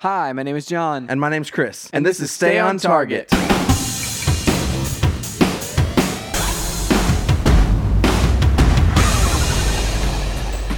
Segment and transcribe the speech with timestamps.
[0.00, 1.06] Hi, my name is John.
[1.08, 1.88] And my name's Chris.
[1.90, 3.30] And this is Stay on Target.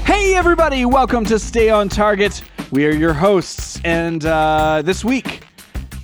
[0.04, 2.44] Hey, everybody, welcome to Stay on Target.
[2.70, 5.42] We are your hosts, and uh, this week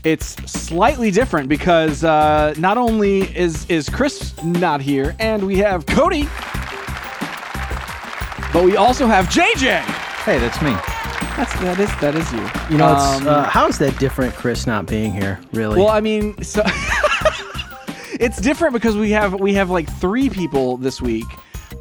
[0.03, 5.87] it's slightly different because uh, not only is, is Chris not here, and we have
[5.87, 6.25] Cody,
[8.53, 9.83] but we also have JJ.
[10.25, 10.75] Hey, that's me.
[11.37, 12.39] That's that is that is you.
[12.71, 15.41] You know, it's, Um, uh, how is that different, Chris, not being here?
[15.53, 15.79] Really?
[15.81, 16.63] Well, I mean, so
[18.21, 21.25] it's different because we have we have like three people this week,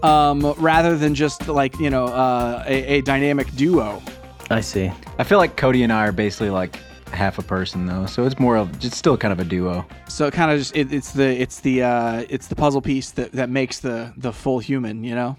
[0.03, 4.01] um, rather than just like you know uh, a, a dynamic duo.
[4.49, 4.91] I see.
[5.19, 6.77] I feel like Cody and I are basically like
[7.11, 9.85] half a person though, so it's more of it's still kind of a duo.
[10.07, 13.11] So it kind of just it, it's the it's the uh, it's the puzzle piece
[13.11, 15.03] that, that makes the the full human.
[15.03, 15.37] You know.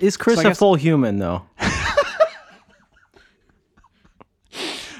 [0.00, 1.42] Is Chris So I a guess- full human though?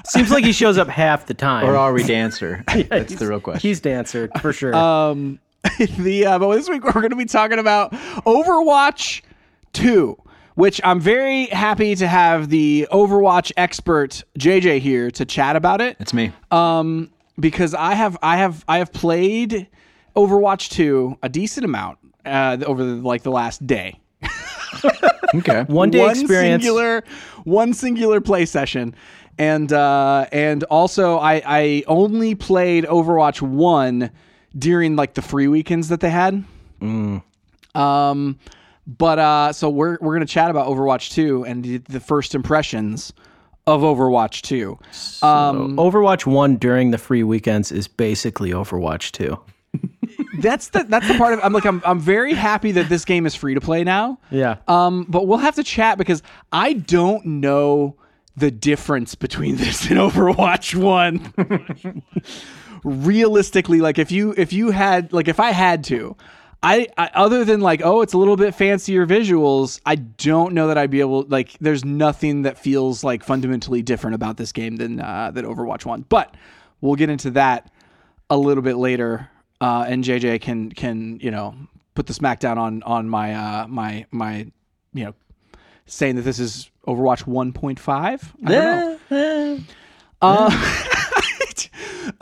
[0.09, 1.65] Seems like he shows up half the time.
[1.69, 2.63] Or are we dancer?
[2.89, 3.67] that's the real question.
[3.67, 4.75] He's dancer for sure.
[4.75, 5.39] Um,
[5.99, 7.91] the uh, but this week we're going to be talking about
[8.25, 9.21] Overwatch
[9.73, 10.17] Two.
[10.55, 15.95] Which I'm very happy to have the Overwatch expert JJ here to chat about it.
[15.99, 16.33] it's me.
[16.51, 19.67] um because i have i have i have played
[20.17, 23.97] overwatch 2 a decent amount uh over the, like the last day
[25.35, 25.63] okay.
[25.67, 26.61] one day one experience.
[26.61, 27.03] singular
[27.45, 28.93] one singular play session
[29.39, 34.11] and uh and also i i only played overwatch 1
[34.57, 36.43] during like the free weekends that they had
[37.73, 38.37] um
[38.85, 43.13] but uh so we're we're gonna chat about overwatch 2 and the, the first impressions
[43.65, 44.77] of overwatch 2
[45.25, 49.39] um Overwatch One during the free weekends is basically Overwatch Two.
[50.39, 53.25] that's the that's the part of I'm like I'm I'm very happy that this game
[53.27, 54.17] is free to play now.
[54.31, 54.57] Yeah.
[54.67, 57.95] Um, but we'll have to chat because I don't know
[58.35, 62.03] the difference between this and Overwatch One.
[62.83, 66.15] Realistically, like if you if you had like if I had to,
[66.63, 70.67] I, I other than like oh it's a little bit fancier visuals, I don't know
[70.67, 74.77] that I'd be able like there's nothing that feels like fundamentally different about this game
[74.77, 76.05] than uh, than Overwatch One.
[76.07, 76.35] But
[76.79, 77.69] we'll get into that
[78.29, 79.29] a little bit later,
[79.59, 81.55] uh, and JJ can can you know
[81.95, 84.47] put the smackdown on on my uh, my my
[84.93, 85.13] you know
[85.85, 88.31] saying that this is Overwatch 1.5.
[88.45, 89.59] I don't know.
[90.21, 90.51] Uh,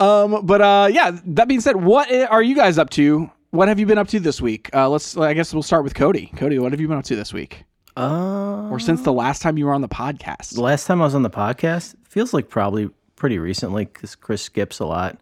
[0.00, 1.18] um, but uh, yeah.
[1.26, 3.30] That being said, what are you guys up to?
[3.50, 4.68] What have you been up to this week?
[4.74, 5.16] Uh, let's.
[5.16, 6.30] I guess we'll start with Cody.
[6.36, 7.64] Cody, what have you been up to this week,
[7.96, 10.54] Uh, or since the last time you were on the podcast?
[10.54, 14.42] the last time I was on the podcast feels like probably pretty recently because Chris
[14.42, 15.18] skips a lot.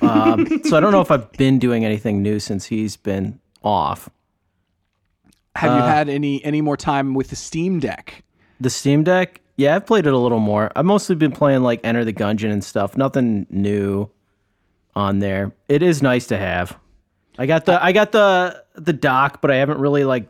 [0.00, 4.08] Um, so I don't know if I've been doing anything new since he's been off.
[5.56, 8.22] Have you had any any more time with the Steam Deck?
[8.60, 10.70] The Steam Deck, yeah, I've played it a little more.
[10.76, 12.96] I've mostly been playing like Enter the Gungeon and stuff.
[12.96, 14.10] Nothing new
[14.94, 15.52] on there.
[15.68, 16.78] It is nice to have.
[17.38, 20.28] I got the I got the the dock, but I haven't really like.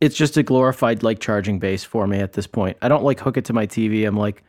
[0.00, 2.76] It's just a glorified like charging base for me at this point.
[2.82, 4.06] I don't like hook it to my TV.
[4.06, 4.42] I'm like,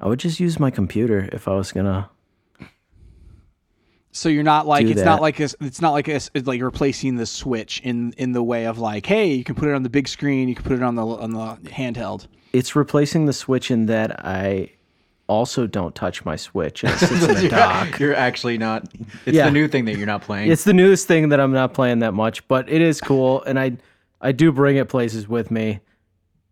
[0.00, 2.10] I would just use my computer if I was gonna.
[4.16, 5.04] So you're not like it's that.
[5.04, 8.44] not like a, it's not like a, it's like replacing the Switch in in the
[8.44, 10.72] way of like, hey, you can put it on the big screen, you can put
[10.72, 12.28] it on the on the handheld.
[12.52, 14.70] It's replacing the Switch in that I
[15.26, 16.84] also don't touch my Switch.
[16.84, 17.98] And it sits in the dock.
[17.98, 18.86] You're actually not.
[19.26, 19.46] It's Yeah.
[19.46, 20.48] the new thing that you're not playing.
[20.52, 23.58] It's the newest thing that I'm not playing that much, but it is cool, and
[23.58, 23.72] I
[24.20, 25.80] I do bring it places with me,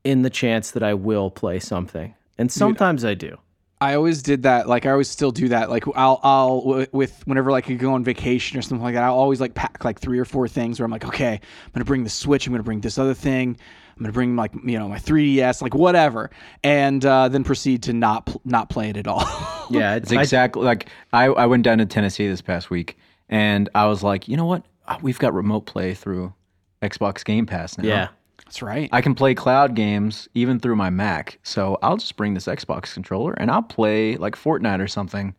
[0.02, 3.38] in the chance that I will play something, and sometimes I do.
[3.82, 4.68] I always did that.
[4.68, 5.70] Like I always still do that.
[5.70, 9.02] Like I'll I'll with whenever like you go on vacation or something like that.
[9.02, 11.84] I'll always like pack like three or four things where I'm like, okay, I'm gonna
[11.84, 12.46] bring the Switch.
[12.46, 13.56] I'm gonna bring this other thing.
[13.96, 16.30] I'm gonna bring like you know my 3ds, like whatever,
[16.64, 19.24] and uh, then proceed to not pl- not play it at all.
[19.70, 22.98] Yeah, It's exactly like I, I went down to Tennessee this past week
[23.30, 24.64] and I was like, you know what?
[24.86, 26.34] Uh, We've got remote play through
[26.82, 27.88] Xbox Game Pass now.
[27.88, 28.08] yeah.
[28.52, 28.90] That's right.
[28.92, 31.38] I can play cloud games even through my Mac.
[31.42, 35.34] So I'll just bring this Xbox controller and I'll play like Fortnite or something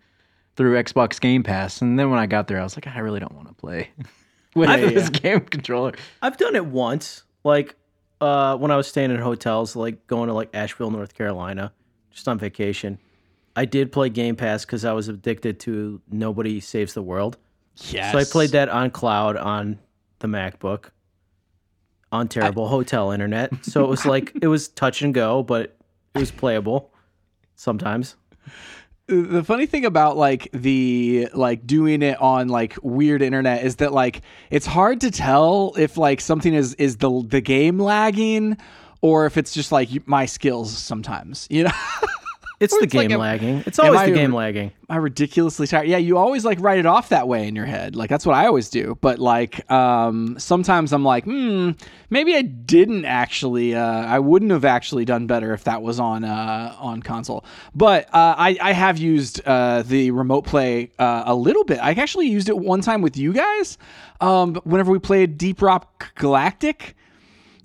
[0.56, 1.80] through Xbox Game Pass.
[1.84, 3.92] And then when I got there, I was like, I really don't want to play
[4.56, 5.94] with this game controller.
[6.24, 7.76] I've done it once, like
[8.20, 11.72] uh, when I was staying in hotels, like going to like Asheville, North Carolina,
[12.10, 12.98] just on vacation.
[13.56, 17.38] I did play Game Pass because I was addicted to Nobody Saves the World.
[17.76, 18.12] yes.
[18.12, 19.78] So I played that on cloud on
[20.18, 20.86] the MacBook
[22.14, 23.52] on terrible hotel internet.
[23.66, 25.76] So it was like it was touch and go, but
[26.16, 26.94] it was playable
[27.56, 28.16] sometimes.
[29.08, 33.92] the funny thing about like the like doing it on like weird internet is that
[33.92, 38.58] like it's hard to tell if like something is is the the game lagging
[39.02, 41.72] or if it's just like my skills sometimes you know
[42.64, 43.64] It's the It's like game a- lagging.
[43.66, 44.72] It's always the game lagging.
[44.90, 45.88] I ridiculously tired?
[45.88, 47.96] Yeah, you always like write it off that way in your head.
[47.96, 48.98] Like that's what I always do.
[49.02, 51.72] But like um sometimes I'm like, hmm,
[52.10, 56.24] maybe I didn't actually uh I wouldn't have actually done better if that was on
[56.24, 57.44] uh on console.
[57.74, 61.80] But uh I I have used uh the remote play uh a little bit.
[61.80, 63.78] I actually used it one time with you guys.
[64.22, 66.96] Um whenever we played Deep Rock Galactic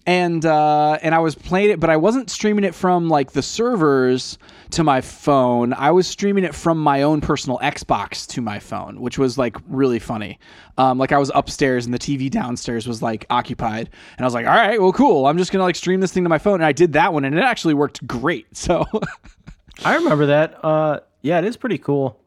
[0.08, 3.42] and uh, and I was playing it, but I wasn't streaming it from like the
[3.42, 4.38] servers
[4.70, 5.74] to my phone.
[5.74, 9.58] I was streaming it from my own personal Xbox to my phone, which was like
[9.68, 10.38] really funny.
[10.78, 14.32] Um, like I was upstairs and the TV downstairs was like occupied, and I was
[14.32, 15.26] like, all right, well, cool.
[15.26, 17.26] I'm just gonna like stream this thing to my phone, and I did that one,
[17.26, 18.46] and it actually worked great.
[18.54, 18.86] So
[19.84, 20.64] I remember that.
[20.64, 22.18] Uh, yeah, it is pretty cool.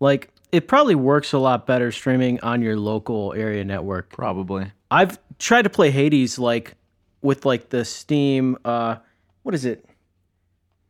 [0.00, 4.10] Like, it probably works a lot better streaming on your local area network.
[4.10, 4.70] Probably.
[4.90, 6.76] I've tried to play Hades like
[7.22, 8.58] with like the Steam.
[8.64, 8.96] Uh,
[9.42, 9.84] what is it?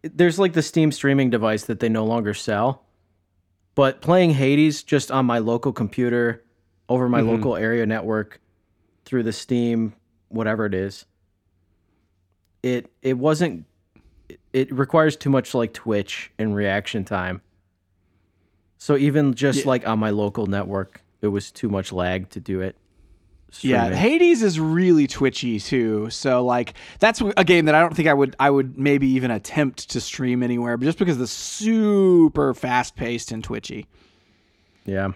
[0.02, 2.82] There's like the Steam streaming device that they no longer sell.
[3.74, 6.42] But playing Hades just on my local computer
[6.88, 8.40] over my local area network
[9.04, 9.94] through the Steam,
[10.28, 11.06] whatever it is,
[12.62, 13.64] it it wasn't.
[14.28, 17.40] it- It requires too much like Twitch and reaction time.
[18.78, 22.60] So even just like on my local network, it was too much lag to do
[22.60, 22.76] it.
[23.60, 23.90] Yeah.
[23.94, 26.08] Hades is really twitchy too.
[26.10, 29.30] So like that's a game that I don't think I would I would maybe even
[29.30, 33.86] attempt to stream anywhere, but just because it's super fast paced and twitchy.
[34.84, 35.12] yeah.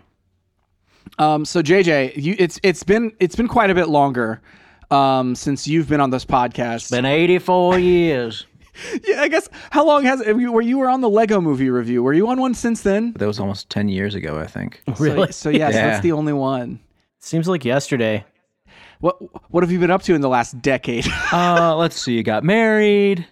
[1.19, 4.43] Um, so JJ, you it's it's been it's been quite a bit longer
[4.91, 6.91] um, since you've been on this podcast.
[6.91, 8.47] Been 84 years.
[9.05, 12.03] yeah, I guess how long has it, were you were on the Lego Movie review?
[12.03, 13.13] Were you on one since then?
[13.15, 14.83] That was almost 10 years ago, I think.
[14.99, 15.29] Really?
[15.29, 15.87] So, so yes, Yeah.
[15.89, 16.81] that's the only one.
[17.27, 18.25] Seems like yesterday.
[19.01, 19.17] What
[19.51, 21.07] what have you been up to in the last decade?
[21.33, 22.13] Uh, let's see.
[22.13, 23.27] You got married,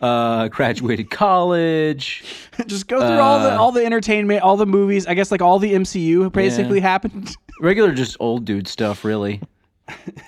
[0.00, 2.24] uh, graduated college.
[2.66, 5.08] Just go through all the all the entertainment, all the movies.
[5.08, 7.34] I guess like all the MCU basically happened.
[7.60, 9.40] Regular, just old dude stuff, really.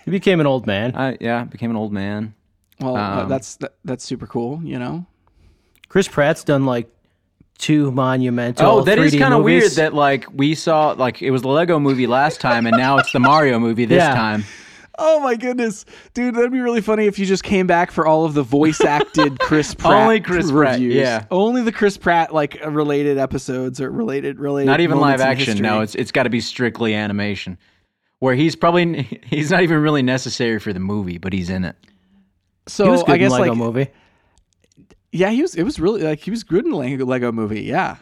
[0.05, 0.97] He became an old man.
[0.97, 2.35] I yeah, became an old man.
[2.81, 4.61] Well, uh, Um, that's that, that's super cool.
[4.64, 5.06] You know.
[5.88, 6.91] Chris Pratt's done like
[7.58, 8.67] two monumental.
[8.67, 11.49] Oh, that is 3D kind of weird that like we saw like it was the
[11.49, 14.14] Lego movie last time and now it's the Mario movie this Yeah.
[14.14, 14.44] time.
[14.99, 18.25] Oh my goodness, dude, that'd be really funny if you just came back for all
[18.25, 20.94] of the voice acted Chris Pratt Only Chris Pratt, reviews.
[20.94, 21.26] yeah.
[21.31, 24.67] only the Chris Pratt like uh, related episodes or related related.
[24.67, 25.62] Not even live moments in action.
[25.62, 27.59] No, it's it's got to be strictly animation.
[28.20, 31.76] Where he's probably he's not even really necessary for the movie, but he's in it.
[32.67, 33.88] so He was good I guess in Lego like movie.
[35.17, 35.55] Yeah, he was.
[35.55, 37.63] It was really like he was good in the Lego, Lego movie.
[37.63, 37.97] Yeah.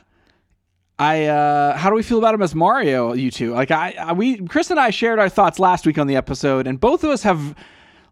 [0.98, 3.14] I uh how do we feel about him as Mario?
[3.14, 6.06] You two like I, I we Chris and I shared our thoughts last week on
[6.06, 7.56] the episode, and both of us have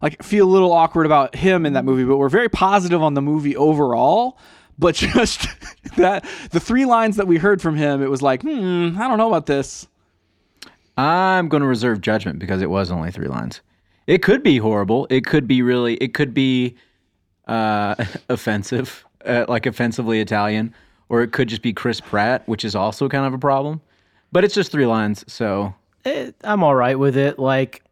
[0.01, 3.13] like feel a little awkward about him in that movie, but we're very positive on
[3.13, 4.37] the movie overall.
[4.77, 5.47] But just
[5.95, 9.17] that the three lines that we heard from him, it was like, hmm, I don't
[9.17, 9.87] know about this.
[10.97, 13.61] I'm going to reserve judgment because it was only three lines.
[14.05, 15.07] It could be horrible.
[15.09, 15.95] It could be really.
[15.95, 16.75] It could be
[17.47, 17.95] uh,
[18.29, 20.73] offensive, uh, like offensively Italian,
[21.09, 23.81] or it could just be Chris Pratt, which is also kind of a problem.
[24.31, 25.73] But it's just three lines, so
[26.05, 27.39] Eh, I'm all right with it.
[27.39, 27.83] Like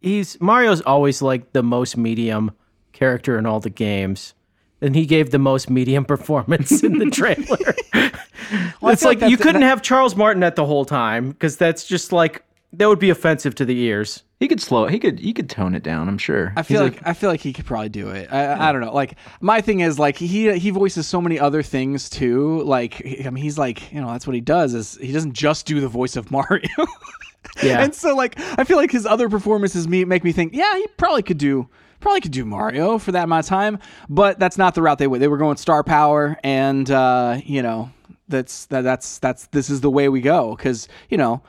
[0.00, 2.52] he's Mario's always like the most medium
[2.92, 4.32] character in all the games.
[4.80, 7.74] And he gave the most medium performance in the trailer.
[8.82, 12.12] it's like like, you couldn't that- have Charles Martinet the whole time because that's just
[12.12, 12.42] like
[12.72, 14.22] that would be offensive to the ears.
[14.38, 14.86] he could slow.
[14.86, 15.18] He could.
[15.18, 16.08] He could tone it down.
[16.08, 16.52] I'm sure.
[16.56, 18.30] I feel like, I feel like he could probably do it.
[18.32, 18.92] I, I don't know.
[18.92, 22.62] Like my thing is like he he voices so many other things too.
[22.62, 25.66] Like I mean he's like you know that's what he does is he doesn't just
[25.66, 26.68] do the voice of Mario.
[27.62, 27.82] Yeah.
[27.82, 30.86] and so like I feel like his other performances me make me think yeah he
[30.98, 31.68] probably could do
[32.00, 33.78] probably could do Mario for that amount of time.
[34.10, 35.20] But that's not the route they went.
[35.20, 37.90] They were going star power and uh, you know
[38.28, 41.40] that's that, that's that's this is the way we go because you know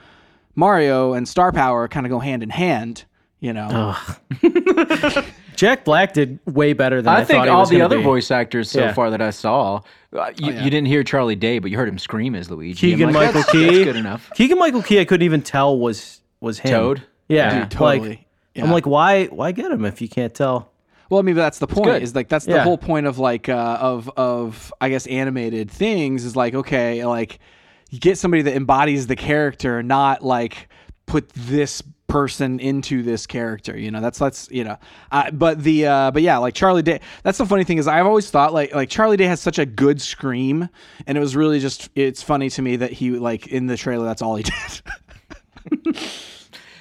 [0.57, 3.05] Mario and star power kind of go hand in hand.
[3.39, 3.95] You know.
[5.55, 7.85] Jack Black did way better than I, I think thought he all was the gonna
[7.85, 8.03] other be.
[8.03, 8.93] voice actors so Yeah.
[8.93, 9.81] far that I saw,
[10.13, 12.91] uh, you, you didn't hear Charlie Day, but you heard him scream as Luigi.
[12.93, 13.65] I'm Keegan like, Michael that's, Key.
[13.65, 14.29] That's good enough.
[14.35, 16.71] Keegan Michael Key, I couldn't even tell was was him.
[16.71, 17.03] Toad?
[17.27, 18.09] Yeah, Dude, totally.
[18.09, 18.63] Like, Yeah.
[18.65, 20.71] I'm like, why why get him if you can't tell?
[21.09, 21.85] Well, I mean, that's the point.
[21.85, 22.03] good.
[22.03, 22.63] Is like that's the Yeah.
[22.63, 27.39] whole point of like uh, of of I guess animated things is like okay, like
[27.89, 30.69] you get somebody that embodies the character, not like
[31.05, 33.77] put this person into this character.
[33.77, 34.77] You know, that's that's you know.
[35.11, 37.01] Uh, but the uh, but yeah, like Charlie Day.
[37.23, 39.65] That's the funny thing is I've always thought like like Charlie Day has such a
[39.65, 40.69] good scream,
[41.05, 44.05] and it was really just it's funny to me that he like in the trailer
[44.05, 44.43] that's all he
[45.83, 45.97] did.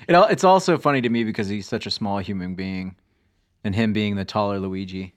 [0.08, 2.96] It, it's also funny to me because he's such a small human being,
[3.64, 5.14] and him being the taller Luigi.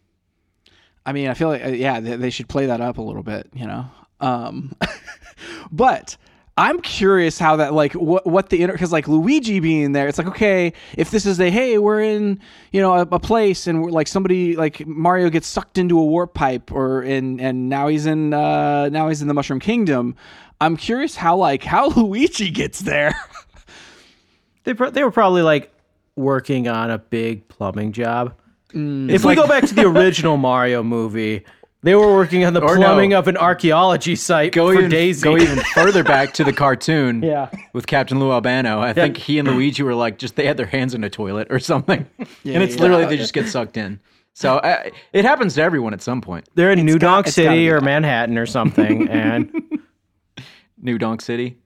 [1.06, 3.24] I mean, I feel like uh, yeah, they, they should play that up a little
[3.24, 3.86] bit, you know.
[4.20, 4.76] Um,
[5.72, 6.18] but
[6.60, 10.18] I'm curious how that like what what the inter because like Luigi being there, it's
[10.18, 12.42] like okay, if this is a hey, we're in
[12.74, 16.04] you know a, a place and we're like somebody like Mario gets sucked into a
[16.04, 20.18] warp pipe or in and now he's in uh now he's in the Mushroom Kingdom.
[20.60, 23.14] I'm curious how like how Luigi gets there.
[24.66, 25.72] They pro- they were probably like
[26.18, 28.36] working on a big plumbing job.
[28.74, 31.46] if we go back to the original Mario movie,
[31.82, 32.88] they were working on the Or no.
[32.88, 35.24] plumbing of an archaeology site Go for even Daisy.
[35.24, 37.24] go even further back to the cartoon.
[37.30, 37.50] Yeah.
[37.74, 40.66] With Captain Lou Albano, I think he and Luigi were like just they had their
[40.66, 42.82] hands in a toilet or something, and it's yeah.
[42.82, 44.00] literally they just get sucked in.
[44.34, 46.48] So uh, it happens to everyone at some point.
[46.56, 47.82] They're in New got- Donk it's gotta City be or.
[47.82, 49.52] Manhattan or something, and
[50.82, 51.58] New Donk City.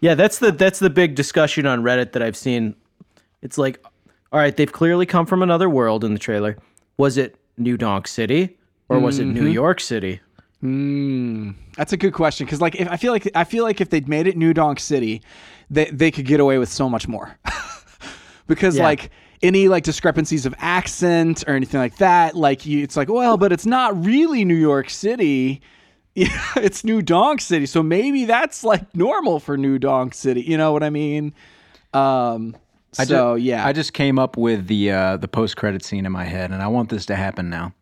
[0.00, 2.74] yeah, that's the that's the big discussion on Reddit that I've seen.
[3.42, 3.84] It's like,
[4.32, 6.56] all right, they've clearly come from another world in the trailer.
[6.96, 8.56] Was it New Donk City
[8.92, 10.20] or was it New York City?
[11.76, 14.08] That's a good question because like if I feel like I feel like if they'd
[14.08, 15.22] made it New Donk City,
[15.70, 17.36] they they could get away with so much more.
[18.46, 18.84] because Yeah.
[18.84, 19.10] like
[19.42, 23.50] any like discrepancies of accent or anything like that, like you, it's like well, but
[23.52, 25.60] it's not really New York City.
[26.14, 30.42] Yeah, it's New Donk City, so maybe that's like normal for New Donk City.
[30.42, 31.32] You know what I mean?
[31.94, 32.54] Um.
[32.98, 36.12] I So yeah, I just came up with the uh, the post credit scene in
[36.12, 37.72] my head, and I want this to happen now.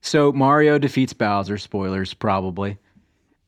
[0.00, 1.58] So Mario defeats Bowser.
[1.58, 2.78] Spoilers, probably.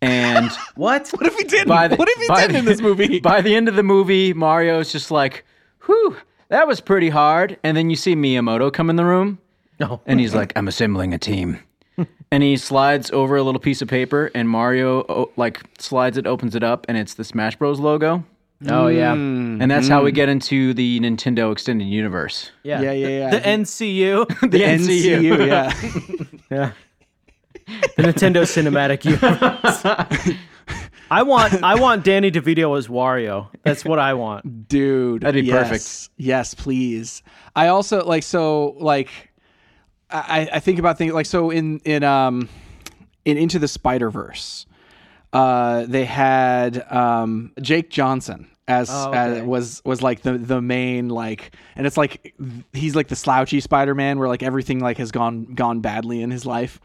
[0.00, 1.08] And What?
[1.10, 1.68] what if he didn't?
[1.68, 3.20] by the, what if he by didn't the- in this movie?
[3.20, 5.44] By the end of the movie, Mario's just like,
[5.86, 6.16] "Whew,
[6.48, 9.38] that was pretty hard." And then you see Miyamoto come in the room,
[9.80, 10.00] No.
[10.06, 11.58] and he's like, "I'm assembling a team."
[12.32, 16.26] and he slides over a little piece of paper, and Mario oh, like slides it,
[16.26, 17.78] opens it up, and it's the Smash Bros.
[17.78, 18.24] logo.
[18.68, 19.12] Oh yeah.
[19.12, 22.50] And that's how we get into the Nintendo Extended Universe.
[22.62, 22.80] Yeah.
[22.80, 23.30] Yeah, yeah, yeah.
[23.30, 24.26] The NCU.
[24.50, 25.72] The, NCU, yeah.
[26.50, 26.72] yeah.
[27.96, 29.04] The Nintendo Cinematic
[30.24, 30.36] Universe.
[31.10, 33.48] I want I want Danny DeVito as Wario.
[33.64, 34.68] That's what I want.
[34.68, 35.68] dude That'd be yes.
[35.68, 36.10] perfect.
[36.16, 37.22] yes please
[37.54, 39.10] i also like so like
[40.10, 42.48] i i think about things like so in in um
[43.26, 44.64] in into the spider verse
[45.34, 49.18] uh they had um jake johnson as, Oh, okay.
[49.18, 52.34] as was was like the the main like and it's like
[52.72, 56.46] he's like the slouchy spider-man where like everything like has gone gone badly in his
[56.46, 56.80] life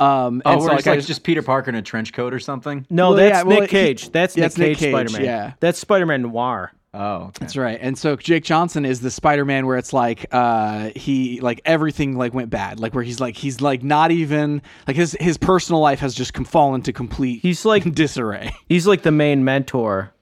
[0.00, 2.12] um Oh, and so, where it's I like just- just Peter Parker in a trench
[2.12, 2.86] coat or something.
[2.90, 4.10] No, Well, that's yeah, well, Nick he- Cage.
[4.10, 5.24] that's yeah, Nick it's Nick Cage, Cage, Spider-Man.
[5.24, 5.52] yeah.
[5.60, 6.72] That's Spider-Man Noir.
[6.94, 7.32] Oh, okay.
[7.40, 7.78] That's right.
[7.80, 12.34] And so Jake Johnson is the Spider-Man where it's like uh he like everything like
[12.34, 12.78] went bad.
[12.80, 16.34] Like where he's like he's like not even like his his personal life has just
[16.34, 18.50] come fallen to complete He's like disarray.
[18.68, 20.12] he's like the main mentor,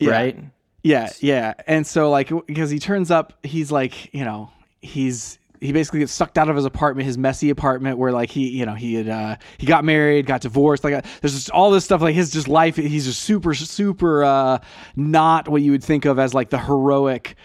[0.00, 0.38] right?
[0.82, 1.54] Yeah, yeah.
[1.66, 4.50] And so like because he turns up he's like, you know,
[4.80, 8.50] he's he basically gets sucked out of his apartment, his messy apartment where like he,
[8.50, 11.70] you know, he had uh he got married, got divorced, like uh, there's just all
[11.70, 14.58] this stuff like his just life he's just super super uh
[14.94, 17.36] not what you would think of as like the heroic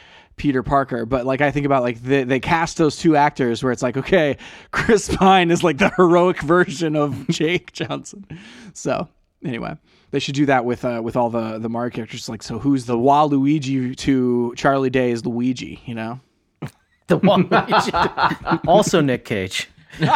[0.42, 3.72] Peter Parker, but like I think about like they, they cast those two actors where
[3.72, 4.38] it's like okay,
[4.72, 8.26] Chris Pine is like the heroic version of Jake Johnson.
[8.74, 9.08] So
[9.46, 9.78] anyway,
[10.12, 12.30] they should do that with uh, with all the the Mario characters.
[12.30, 15.82] Like so, who's the Waluigi to Charlie Day is Luigi?
[15.86, 16.20] You know.
[17.08, 17.50] The one
[18.68, 19.68] also Nick Cage.
[20.00, 20.08] the,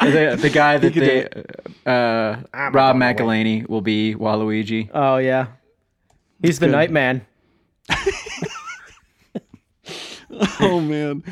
[0.00, 1.28] the guy that they,
[1.88, 2.36] uh,
[2.72, 4.90] Rob McElhenney will be Waluigi.
[4.92, 5.46] Oh yeah.
[6.42, 7.24] He's the Nightman.
[10.58, 11.22] oh man.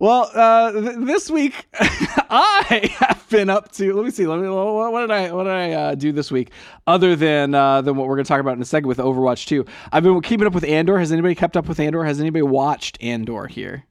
[0.00, 3.92] Well, uh, th- this week I have been up to.
[3.92, 4.26] Let me see.
[4.26, 4.48] Let me.
[4.48, 5.30] What, what did I?
[5.30, 6.52] What did I uh, do this week?
[6.86, 9.46] Other than uh, than what we're going to talk about in a second with Overwatch
[9.46, 9.64] 2.
[9.92, 10.98] I've been keeping up with Andor.
[10.98, 12.02] Has anybody kept up with Andor?
[12.04, 13.84] Has anybody watched Andor here?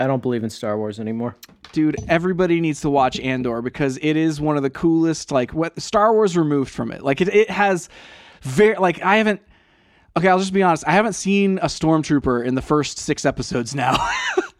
[0.00, 1.36] I don't believe in Star Wars anymore.
[1.70, 5.80] dude everybody needs to watch andor because it is one of the coolest like what
[5.80, 7.88] star wars removed from it like it, it has
[8.42, 9.40] very like i haven't
[10.16, 13.74] okay i'll just be honest i haven't seen a stormtrooper in the first six episodes
[13.76, 13.94] now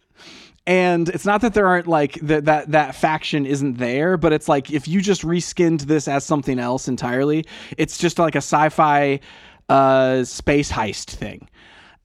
[0.66, 4.49] and it's not that there aren't like that that that faction isn't there but it's
[4.49, 7.45] like if you just reskinned this as something else entirely
[7.76, 9.19] it's just like a sci-fi
[9.69, 11.49] uh space heist thing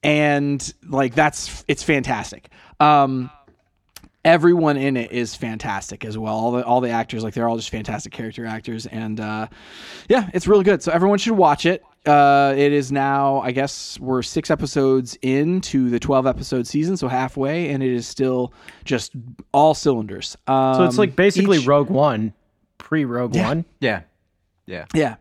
[0.04, 2.50] and like that's it's fantastic
[2.80, 3.30] um
[4.28, 6.36] everyone in it is fantastic as well.
[6.36, 9.48] All the all the actors, like they're all just fantastic character actors, and uh,
[10.10, 10.84] yeah, it's really good.
[10.84, 11.82] So everyone should watch it.
[12.08, 17.08] Uh, it is now, I guess, we're six episodes into the twelve episode season, so
[17.08, 18.54] halfway, and it is still
[18.86, 19.12] just
[19.52, 20.38] all cylinders.
[20.48, 22.34] Um, So it's like basically each- Rogue One,
[22.78, 23.66] pre Rogue One.
[23.80, 24.02] Yeah.
[24.66, 24.86] Yeah.
[24.94, 25.16] yeah.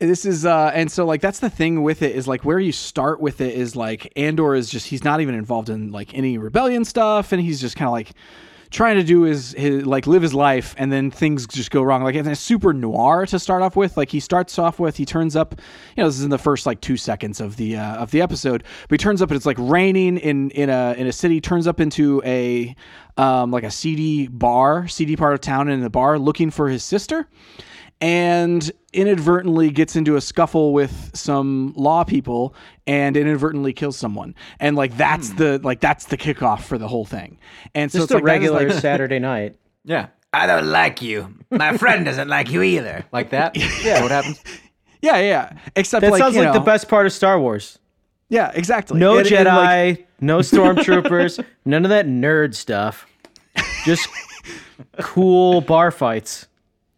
[0.00, 2.70] This is uh and so like that's the thing with it is like where you
[2.70, 6.38] start with it is like Andor is just he's not even involved in like any
[6.38, 8.12] rebellion stuff and he's just kind of like
[8.70, 12.02] trying to do his, his like live his life and then things just go wrong.
[12.02, 13.96] Like it's super noir to start off with.
[13.96, 15.54] Like he starts off with he turns up
[15.96, 18.20] you know this is in the first like two seconds of the uh, of the
[18.20, 21.40] episode but he turns up and it's like raining in in a in a city
[21.40, 22.74] turns up into a
[23.16, 26.84] um, like a seedy bar seedy part of town in the bar looking for his
[26.84, 27.26] sister
[28.00, 32.54] and inadvertently gets into a scuffle with some law people
[32.86, 35.36] and inadvertently kills someone and like that's hmm.
[35.36, 37.38] the like that's the kickoff for the whole thing
[37.74, 39.56] and so Just it's a like regular like- Saturday night.
[39.84, 40.08] Yeah.
[40.32, 41.34] I don't like you.
[41.50, 43.06] My friend doesn't like you either.
[43.12, 43.56] Like that?
[43.82, 44.02] yeah.
[44.02, 44.42] What happens?
[45.00, 47.78] yeah yeah except That like sounds you like the best part of Star Wars.
[48.28, 53.06] yeah exactly No And- Jedi, and, like, no stormtroopers, none of that nerd stuff.
[53.84, 54.08] Just
[55.00, 56.46] cool bar fights.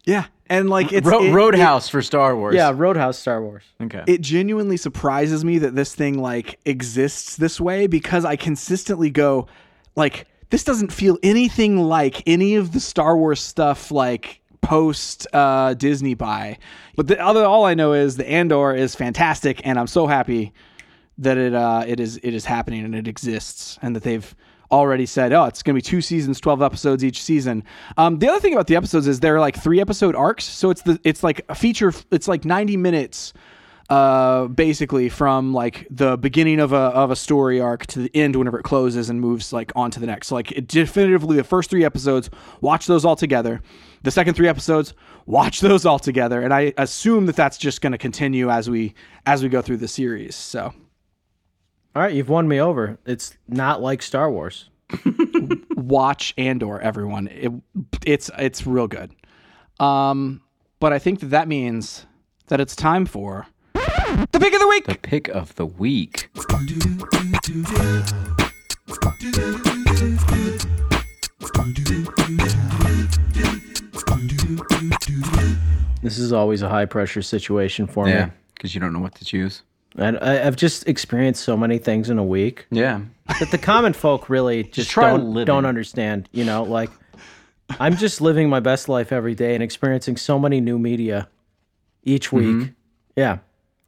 [0.05, 2.53] yeah and like it's Ro- it- Roadhouse for Star Wars.
[2.55, 3.63] Yeah, Roadhouse Star Wars.
[3.81, 4.03] Okay.
[4.07, 9.47] it genuinely surprises me that this thing like exists this way because I consistently go
[9.95, 15.73] like this doesn't feel anything like any of the Star Wars stuff like post uh,
[15.73, 16.57] Disney buy.
[16.95, 20.53] But the other all I know is the Andor is fantastic and I'm so happy
[21.17, 24.35] that it uh, it is it is happening and it exists and that they've
[24.71, 27.63] already said oh it's going to be two seasons 12 episodes each season
[27.97, 30.81] um, the other thing about the episodes is they're like three episode arcs so it's
[30.83, 33.33] the it's like a feature it's like 90 minutes
[33.91, 38.37] uh, basically from like the beginning of a of a story arc to the end
[38.37, 40.27] whenever it closes and moves like on to the next.
[40.27, 42.29] So like it definitively the first three episodes,
[42.61, 43.61] watch those all together.
[44.03, 44.93] The second three episodes,
[45.25, 46.41] watch those all together.
[46.41, 48.93] And I assume that that's just going to continue as we
[49.25, 50.37] as we go through the series.
[50.37, 50.73] So
[51.95, 52.97] All right, you've won me over.
[53.05, 54.69] It's not like Star Wars.
[55.75, 57.27] watch Andor, everyone.
[57.27, 57.51] It,
[58.05, 59.11] it's it's real good.
[59.79, 60.41] Um,
[60.79, 62.05] but I think that that means
[62.47, 64.85] that it's time for the pick of the week.
[64.87, 66.29] the pick of the week.
[76.01, 78.25] This is always a high pressure situation for Yeah.
[78.25, 78.31] me.
[78.55, 79.61] Because you don't know what to choose.
[79.97, 83.01] And I, I've just experienced so many things in a week Yeah.
[83.39, 85.45] that the common folk really just, try don't, living.
[85.47, 86.29] don't understand.
[86.31, 86.89] You know, like
[87.79, 91.27] I'm just living my best life every day and experiencing so many new media
[92.03, 92.71] each week.
[93.15, 93.39] Yeah.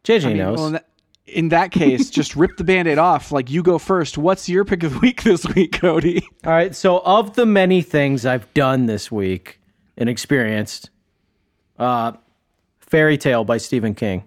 [0.03, 0.57] JJ knows.
[0.57, 0.87] Well, in, that,
[1.25, 3.31] in that case, just rip the band-aid off.
[3.31, 4.17] Like you go first.
[4.17, 6.21] What's your pick of the week this week, Cody?
[6.45, 6.75] All right.
[6.75, 9.61] So, of the many things I've done this week
[9.97, 10.89] and experienced,
[11.79, 12.11] uh,
[12.81, 14.25] Fairy Tale by Stephen King.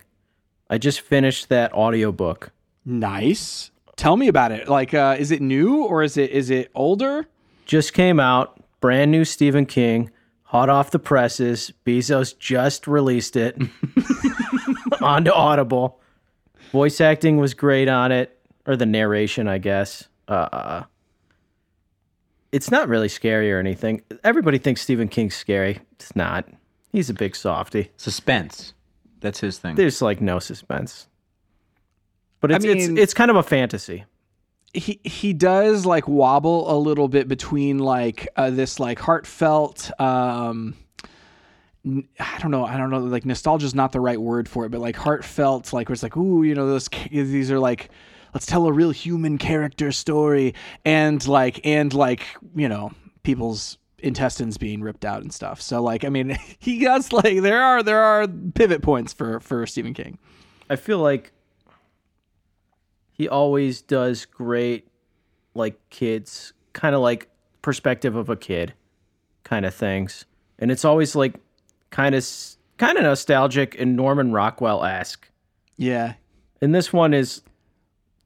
[0.69, 2.51] I just finished that audiobook.
[2.85, 3.71] Nice.
[3.97, 4.69] Tell me about it.
[4.69, 7.27] Like, uh, is it new or is it is it older?
[7.65, 10.11] Just came out, brand new Stephen King,
[10.43, 11.73] hot off the presses.
[11.85, 13.61] Bezos just released it
[15.01, 16.01] onto Audible.
[16.71, 20.09] Voice acting was great on it, or the narration, I guess.
[20.29, 20.83] Uh,
[22.53, 24.03] it's not really scary or anything.
[24.23, 25.81] Everybody thinks Stephen King's scary.
[25.93, 26.49] It's not.
[26.93, 27.91] He's a big softy.
[27.97, 28.75] Suspense.
[29.21, 29.75] That's his thing.
[29.77, 31.09] There's like no suspense.
[32.41, 34.05] But it's mean- it's it's kind of a fantasy.
[34.73, 39.91] He he does like wobble a little bit between like uh, this like heartfelt.
[39.99, 40.75] Um,
[41.87, 42.65] I don't know.
[42.65, 42.99] I don't know.
[42.99, 45.73] Like nostalgia is not the right word for it, but like heartfelt.
[45.73, 47.91] Like where it's like, ooh, you know, those these are like.
[48.35, 50.53] Let's tell a real human character story,
[50.85, 55.61] and like and like you know people's intestines being ripped out and stuff.
[55.61, 59.67] So like I mean he does like there are there are pivot points for for
[59.67, 60.19] Stephen King.
[60.69, 61.33] I feel like
[63.13, 64.89] he always does great
[65.55, 67.29] like kids kind of like
[67.63, 68.75] perspective of a kid
[69.45, 70.27] kind of things.
[70.59, 71.35] And it's always like
[71.91, 72.27] kind of
[72.77, 75.31] kind of nostalgic and Norman Rockwell-esque.
[75.77, 76.15] Yeah.
[76.61, 77.43] And this one is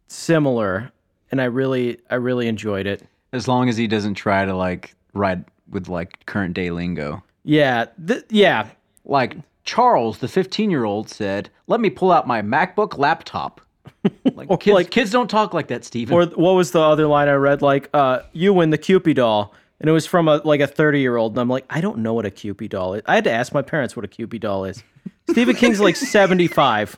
[0.09, 0.93] similar
[1.31, 3.03] and I really I really enjoyed it.
[3.33, 7.23] As long as he doesn't try to like write with like current day lingo.
[7.45, 8.69] Yeah, th- yeah.
[9.05, 13.61] Like Charles, the 15 year old, said, Let me pull out my MacBook laptop.
[14.35, 16.15] Like, kids, like- kids don't talk like that, Stephen.
[16.15, 17.61] Or what was the other line I read?
[17.61, 19.53] Like, uh, you win the Cupid doll.
[19.81, 21.33] And it was from a like a 30 year old.
[21.33, 23.03] And I'm like, I don't know what a Cupid doll is.
[23.07, 24.83] I had to ask my parents what a Cupid doll is.
[25.31, 26.97] Stephen King's like 75.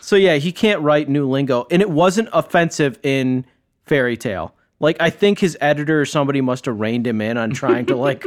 [0.00, 1.66] So yeah, he can't write new lingo.
[1.70, 3.44] And it wasn't offensive in
[3.86, 4.54] Fairy Tale.
[4.80, 7.96] Like, I think his editor or somebody must have reined him in on trying to
[7.96, 8.24] like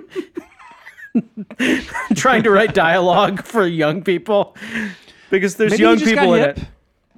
[2.16, 4.56] trying to write dialogue for young people.
[5.30, 6.58] Because there's Maybe young people in hip.
[6.60, 6.64] it.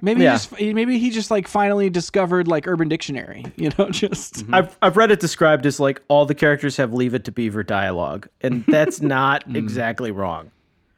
[0.00, 0.32] Maybe Yeah.
[0.32, 4.54] he just maybe he just like finally discovered like Urban Dictionary, you know, just mm-hmm.
[4.54, 7.62] I've I've read it described as like all the characters have leave it to beaver
[7.62, 9.56] dialogue, and that's not mm.
[9.56, 10.50] exactly wrong.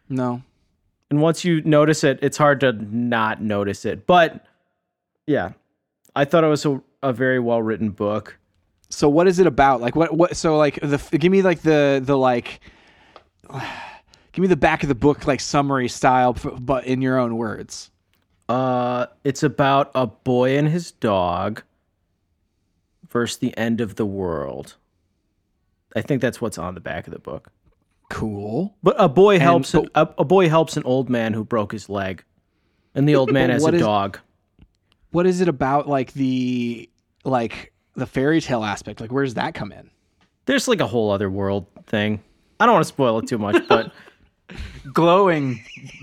[0.08, 0.42] no.
[1.10, 4.06] And once you notice it, it's hard to not notice it.
[4.06, 4.44] But
[5.26, 5.52] yeah,
[6.14, 8.38] I thought it was a, a very well written book.
[8.90, 9.80] So what is it about?
[9.80, 12.60] Like what what so like the give me like the the like
[13.52, 17.90] give me the back of the book like summary style but in your own words.
[18.48, 21.62] Uh, it's about a boy and his dog
[23.10, 24.76] versus the end of the world.
[25.94, 27.50] I think that's what's on the back of the book.
[28.08, 28.74] Cool.
[28.82, 31.90] But a boy helps but- a, a boy helps an old man who broke his
[31.90, 32.24] leg,
[32.94, 34.18] and the old man has a is- dog.
[35.10, 36.88] What is it about like the
[37.24, 39.00] like the fairy tale aspect?
[39.00, 39.90] Like where does that come in?
[40.46, 42.22] There's like a whole other world thing.
[42.60, 43.92] I don't want to spoil it too much, but
[44.92, 45.62] glowing,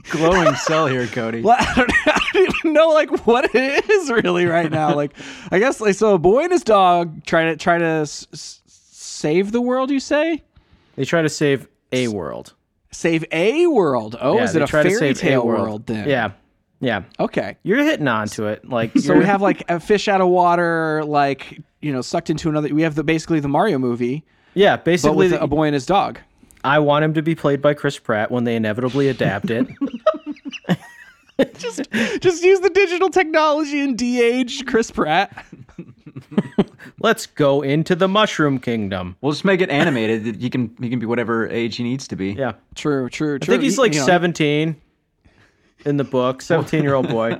[0.10, 1.42] glowing cell here, Cody.
[1.42, 4.96] Well, I don't, I don't even know like what it is really right now.
[4.96, 5.14] Like
[5.52, 8.62] I guess like so a boy and his dog try to try to s- s-
[8.68, 10.44] save the world, you say?
[10.96, 12.54] they try to save a world.
[12.92, 14.16] Save a world.
[14.22, 16.08] Oh, Yeah, is it a fairy save a tale world then?
[16.08, 16.32] Yeah,
[16.80, 17.04] yeah.
[17.20, 17.58] Okay.
[17.64, 18.68] You're hitting onto it.
[18.70, 22.30] Like So you're- we have like a fish out of water, like you know, sucked
[22.30, 22.74] into another.
[22.74, 24.76] We have the basically the Mario movie, yeah.
[24.78, 26.20] but Basically, with the- a boy and his dog.
[26.64, 29.68] I want him to be played by Chris Pratt when they inevitably adapt it.
[31.58, 31.82] Just
[32.22, 35.46] just use the digital technology and de-age Chris Pratt.
[37.02, 39.18] Let's go into the Mushroom Kingdom.
[39.20, 40.38] We'll just make it animated.
[40.42, 42.32] He can he can be whatever age he needs to be.
[42.32, 43.54] Yeah, True, true, true.
[43.54, 44.82] I think he's like You know, 17
[45.86, 46.42] in the book.
[46.42, 47.40] 17 year old boy,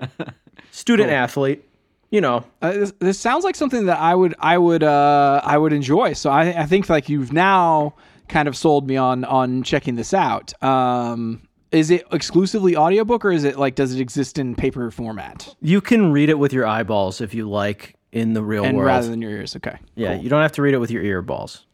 [0.72, 1.64] student athlete.
[2.12, 5.58] You know, Uh, this, this sounds like something that I would I would uh, I
[5.58, 6.14] would enjoy.
[6.14, 7.96] So I, I think like you've now
[8.30, 10.54] kind of sold me on on checking this out.
[10.64, 15.54] Um, is it exclusively audiobook or is it like does it exist in paper format
[15.62, 18.88] you can read it with your eyeballs if you like in the real and world.
[18.88, 19.56] rather than your ears?
[19.58, 19.78] Okay.
[19.96, 21.66] yeah, you don't have to read it with your ear balls.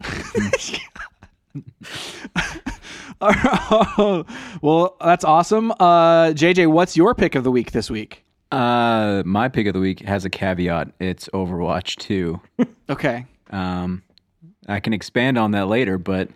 [4.62, 5.70] well, that's awesome.
[5.72, 8.24] Uh, JJ, what's your pick of the week this week?
[8.52, 10.92] Uh, my pick of the week has a caveat.
[11.00, 12.40] It's Overwatch 2.
[12.90, 13.24] Okay.
[13.48, 14.02] Um,
[14.68, 16.28] I can expand on that later, but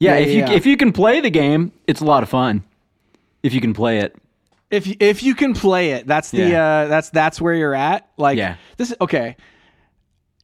[0.00, 2.64] yeah, Yeah, if you if you can play the game, it's a lot of fun.
[3.44, 4.16] If you can play it,
[4.68, 6.66] If if you can play it, that's the Yeah.
[6.66, 8.08] uh, that's that's where you're at.
[8.16, 8.56] Like Yeah.
[8.78, 8.92] this.
[9.00, 9.36] Okay.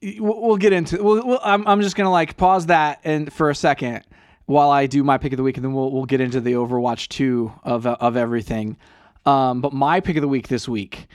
[0.00, 1.02] We'll, we'll get into.
[1.02, 4.04] We'll, we'll, I'm I'm just gonna like pause that and for a second
[4.48, 6.54] while I do my pick of the week, and then we'll we'll get into the
[6.54, 8.78] Overwatch two of of everything.
[9.26, 11.06] Um, but my pick of the week this week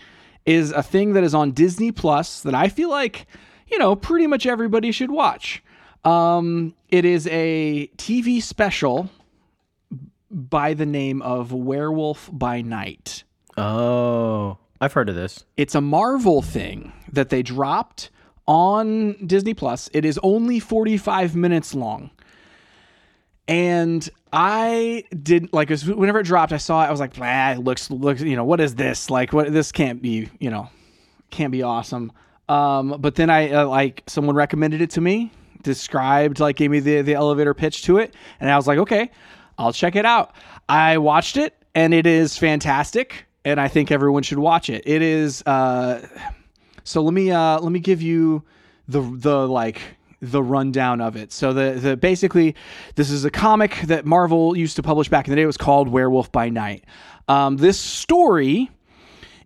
[0.46, 3.26] is a thing that is on Disney Plus that I feel like
[3.68, 5.64] you know pretty much everybody should watch.
[6.06, 9.10] Um, it is a TV special
[10.30, 13.24] by the name of Werewolf by Night.
[13.58, 15.44] Oh, I've heard of this.
[15.58, 18.12] It's a Marvel thing that they dropped
[18.48, 19.90] on Disney Plus.
[19.92, 22.12] It is only 45 minutes long.
[23.48, 26.88] And I did like as- whenever it dropped, I saw it.
[26.88, 28.22] I was like, "Ah, looks looks.
[28.22, 29.10] You know, what is this?
[29.10, 29.52] Like, what?
[29.52, 30.30] This can't be.
[30.40, 30.70] You know,
[31.30, 32.12] can't be awesome."
[32.50, 36.80] Um, but then I uh, like someone recommended it to me, described like gave me
[36.80, 39.12] the the elevator pitch to it, and I was like, "Okay,
[39.58, 40.34] I'll check it out."
[40.70, 44.84] I watched it, and it is fantastic, and I think everyone should watch it.
[44.86, 45.42] It is.
[45.46, 46.08] Uh,
[46.86, 48.44] so let me uh, let me give you
[48.88, 49.82] the the like
[50.24, 51.32] the rundown of it.
[51.32, 52.56] So the the basically
[52.96, 55.44] this is a comic that Marvel used to publish back in the day.
[55.44, 56.86] It was called Werewolf by Night.
[57.28, 58.72] Um, this story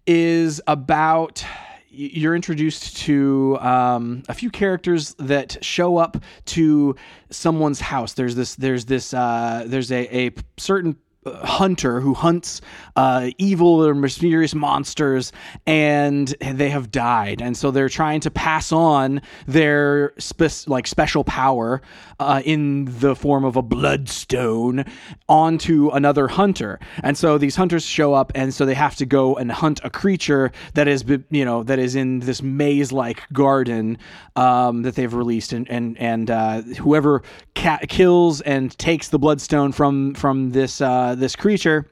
[0.06, 1.44] is about
[1.90, 6.96] you're introduced to um, a few characters that show up to
[7.32, 8.14] someone's house.
[8.14, 10.96] There's this there's this uh, there's a, a certain
[11.36, 12.62] hunter who hunts
[12.96, 15.32] uh, evil or mysterious monsters,
[15.66, 21.24] and they have died, and so they're trying to pass on their spe- like special
[21.24, 21.82] power
[22.20, 24.84] uh, in the form of a bloodstone
[25.30, 29.36] onto another hunter, and so these hunters show up, and so they have to go
[29.36, 33.98] and hunt a creature that is you know that is in this maze-like garden
[34.36, 37.22] um, that they've released, and and and uh, whoever
[37.56, 41.90] ca- kills and takes the bloodstone from from this uh, this creature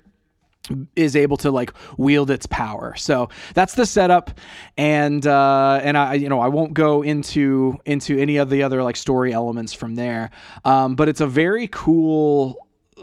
[0.95, 2.95] is able to like wield its power.
[2.95, 4.31] So that's the setup,
[4.77, 8.83] and uh, and I you know I won't go into into any of the other
[8.83, 10.31] like story elements from there,
[10.63, 12.57] um, but it's a very cool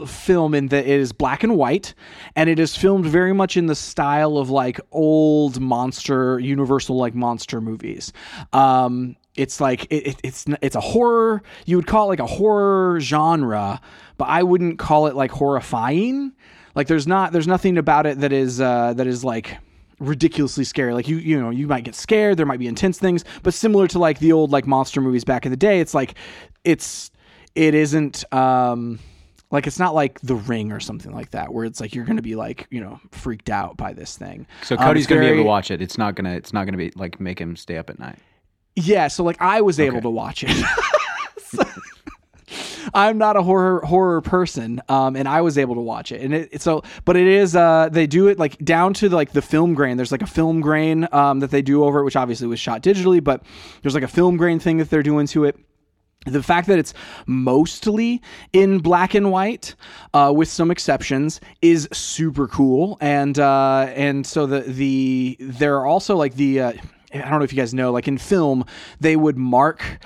[0.07, 1.93] film in that it is black and white
[2.35, 7.15] and it is filmed very much in the style of like old monster universal like
[7.15, 8.11] monster movies
[8.55, 12.27] um it's like it, it- it's it's a horror you would call it like a
[12.27, 13.81] horror genre
[14.19, 16.33] but i wouldn't call it like horrifying
[16.75, 19.57] like there's not there's nothing about it that is uh that is like
[19.99, 23.25] ridiculously scary like you you know you might get scared there might be intense things
[23.43, 26.15] but similar to like the old like monster movies back in the day it's like
[26.65, 27.11] it's
[27.55, 28.99] it isn't um
[29.53, 32.23] like it's not like the ring or something like that where it's like you're gonna
[32.23, 35.27] be like you know freaked out by this thing so Um, Cody's it's gonna be
[35.29, 35.81] able to watch it.
[35.81, 38.19] It's not gonna it's not gonna be like make him stay up at night.
[38.77, 40.51] Yeah, so like I was able to watch it.
[41.45, 41.65] So-
[42.95, 46.21] I'm not a horror horror person, um, and I was able to watch it.
[46.21, 49.33] And it, it- so, but it is uh, they do it like down to like
[49.33, 49.97] the film grain.
[49.97, 52.83] There's like a film grain um, that they do over it, which obviously was shot
[52.83, 53.43] digitally, but
[53.83, 55.57] there's like a film grain thing that they're doing to it
[56.25, 56.95] the fact that it's
[57.27, 59.75] mostly in black and white
[60.15, 65.85] uh, with some exceptions is super cool and uh, and so the the there are
[65.87, 66.73] also like the uh,
[67.15, 68.65] I don't know if you guys know like in film
[69.01, 69.99] they would mark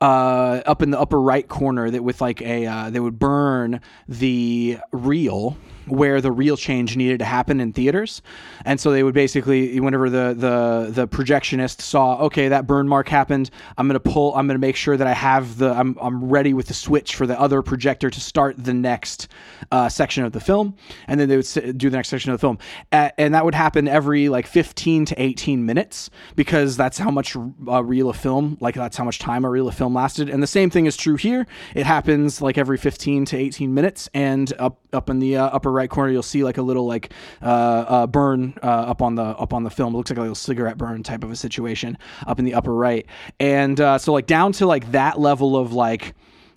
[0.00, 3.80] uh, up in the upper right corner that with like a uh, they would burn
[4.08, 8.22] the reel where the real change needed to happen in theaters.
[8.64, 13.08] And so they would basically whenever the the the projectionist saw okay that burn mark
[13.08, 16.28] happened i'm going to pull i'm to make sure that i have the I'm, I'm
[16.28, 19.28] ready with the switch for the other projector to start the next
[19.72, 20.76] uh, section of the film.
[21.08, 22.58] And then they would do the next section of the film.
[22.92, 27.36] And that would happen every like 15 to 18 minutes because that's how much
[27.68, 30.28] a reel of film like that's how much time a reel of film lasted.
[30.28, 31.46] And the same thing is true here.
[31.74, 35.70] It happens like every 15 to 18 minutes and up up in the uh, upper
[35.76, 37.12] right corner you'll see like a little like
[37.42, 40.22] uh, uh, burn uh, up on the up on the film it looks like a
[40.22, 43.06] little cigarette burn type of a situation up in the upper right
[43.38, 46.14] and uh, so like down to like that level of like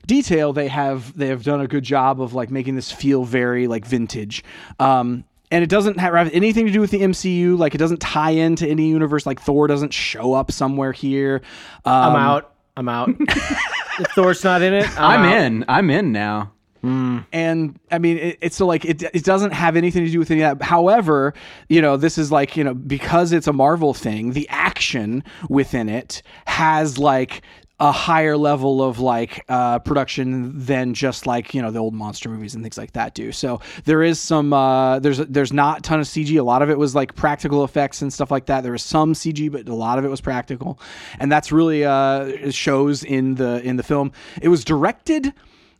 [0.08, 3.68] detail they have they have done a good job of like making this feel very
[3.68, 4.44] like vintage
[4.80, 7.58] um and it doesn't have anything to do with the MCU.
[7.58, 9.26] Like it doesn't tie into any universe.
[9.26, 11.42] Like Thor doesn't show up somewhere here.
[11.86, 12.54] Um, I'm out.
[12.78, 13.10] I'm out.
[13.20, 15.42] if Thor's not in it, I'm, I'm out.
[15.42, 15.66] in.
[15.68, 16.52] I'm in now.
[16.84, 20.32] And I mean, it, it's so like it, it doesn't have anything to do with
[20.32, 20.66] any of that.
[20.66, 21.34] However,
[21.68, 25.90] you know, this is like you know because it's a Marvel thing, the action within
[25.90, 27.42] it has like
[27.82, 32.28] a higher level of like uh, production than just like you know the old monster
[32.30, 33.32] movies and things like that do.
[33.32, 36.38] So there is some uh, there's there's not a ton of CG.
[36.38, 38.62] A lot of it was like practical effects and stuff like that.
[38.62, 40.80] There was some CG, but a lot of it was practical,
[41.20, 44.12] and that's really uh, shows in the in the film.
[44.42, 45.34] It was directed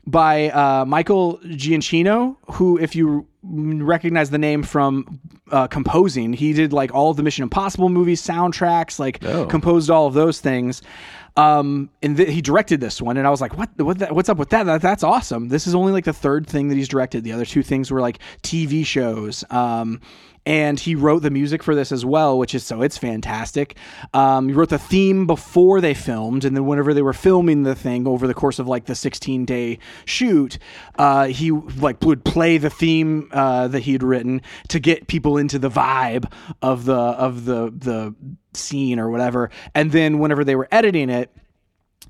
[0.08, 5.20] by uh, Michael Giacchino, who, if you recognize the name from
[5.52, 10.08] uh, composing, he did like all of the Mission Impossible movies, soundtracks, like composed all
[10.08, 10.82] of those things.
[11.38, 13.70] Um, and th- he directed this one, and I was like, "What?
[13.78, 14.00] What?
[14.00, 14.64] The, what's up with that?
[14.64, 14.82] that?
[14.82, 17.24] That's awesome." This is only like the third thing that he's directed.
[17.24, 19.46] The other two things were like TV shows.
[19.50, 20.02] Um,
[20.50, 23.78] and he wrote the music for this as well, which is so it's fantastic.
[24.16, 27.76] Um, he wrote the theme before they filmed, and then whenever they were filming the
[27.76, 30.58] thing over the course of like the 16 day shoot,
[30.98, 35.60] uh, he like would play the theme uh, that he'd written to get people into
[35.60, 36.32] the vibe
[36.64, 38.16] of the of the the
[38.54, 39.52] scene or whatever.
[39.76, 41.32] And then whenever they were editing it,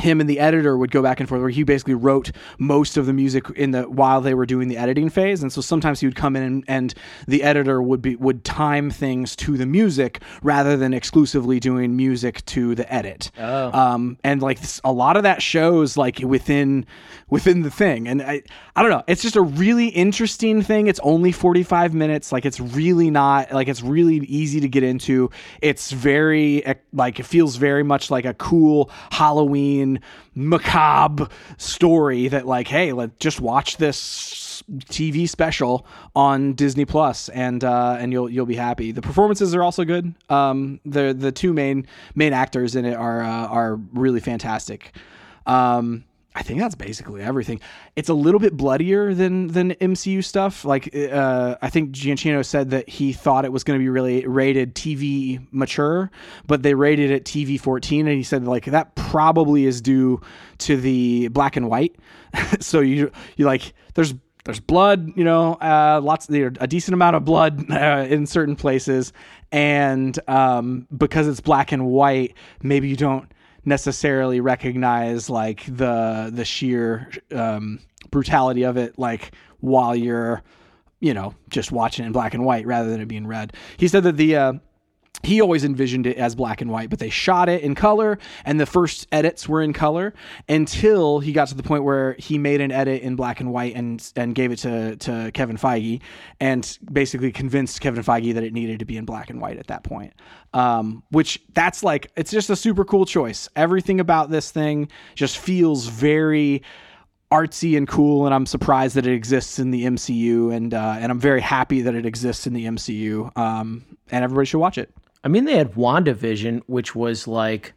[0.02, 3.06] him and the editor would go back and forth where he basically wrote most of
[3.06, 5.42] the music in the while they were doing the editing phase.
[5.42, 6.94] And so sometimes he would come in and, and
[7.28, 12.46] the editor would be would time things to the music rather than exclusively doing music
[12.46, 13.32] to the edit.
[13.74, 16.86] Um and like this, a lot of that shows like within
[17.30, 18.08] within the thing.
[18.08, 18.42] And i
[18.76, 19.04] i don't know.
[19.08, 20.88] It's just a really interesting thing.
[20.88, 22.32] It's only 45 minutes.
[22.32, 25.30] Like it's really not like it's really easy to get into.
[25.62, 29.89] It's very like it feels very much like a cool halloween
[30.36, 37.64] macabre story that like hey let just watch this TV special on Disney Plus and
[37.64, 38.92] uh, and you'll you'll be happy.
[38.92, 40.14] The performances are also good.
[40.30, 44.96] Um, the the two main main actors in it are uh, are really fantastic.
[45.46, 46.04] Um,
[46.40, 47.60] I think that's basically everything.
[47.98, 50.64] It's a little bit bloodier than than MCU stuff.
[50.64, 54.26] Like uh, I think Giacchino said that he thought it was going to be really
[54.26, 56.10] rated TV mature,
[56.48, 60.22] but they rated it TV 14, and he said like that probably is due
[60.60, 61.98] to the black and white.
[62.62, 64.14] so you you like there's
[64.46, 69.12] there's blood, you know, uh, lots a decent amount of blood uh, in certain places,
[69.52, 73.30] and um, because it's black and white, maybe you don't
[73.70, 77.80] necessarily recognize like the the sheer um,
[78.12, 80.44] brutality of it, like while you're
[81.00, 83.54] you know just watching it in black and white rather than it being red.
[83.78, 84.54] He said that the uh,
[85.24, 88.60] he always envisioned it as black and white, but they shot it in color, and
[88.60, 90.14] the first edits were in color
[90.48, 93.76] until he got to the point where he made an edit in black and white
[93.76, 96.02] and and gave it to to Kevin Feige,
[96.40, 99.68] and basically convinced Kevin Feige that it needed to be in black and white at
[99.68, 100.14] that point.
[100.54, 103.50] Um, which that's like it's just a super cool choice.
[103.56, 106.64] Everything about this thing just feels very
[107.32, 111.12] artsy and cool, and I'm surprised that it exists in the MCU, and uh, and
[111.12, 113.38] I'm very happy that it exists in the MCU.
[113.38, 114.94] Um, and everybody should watch it.
[115.24, 117.74] I mean, they had WandaVision, which was like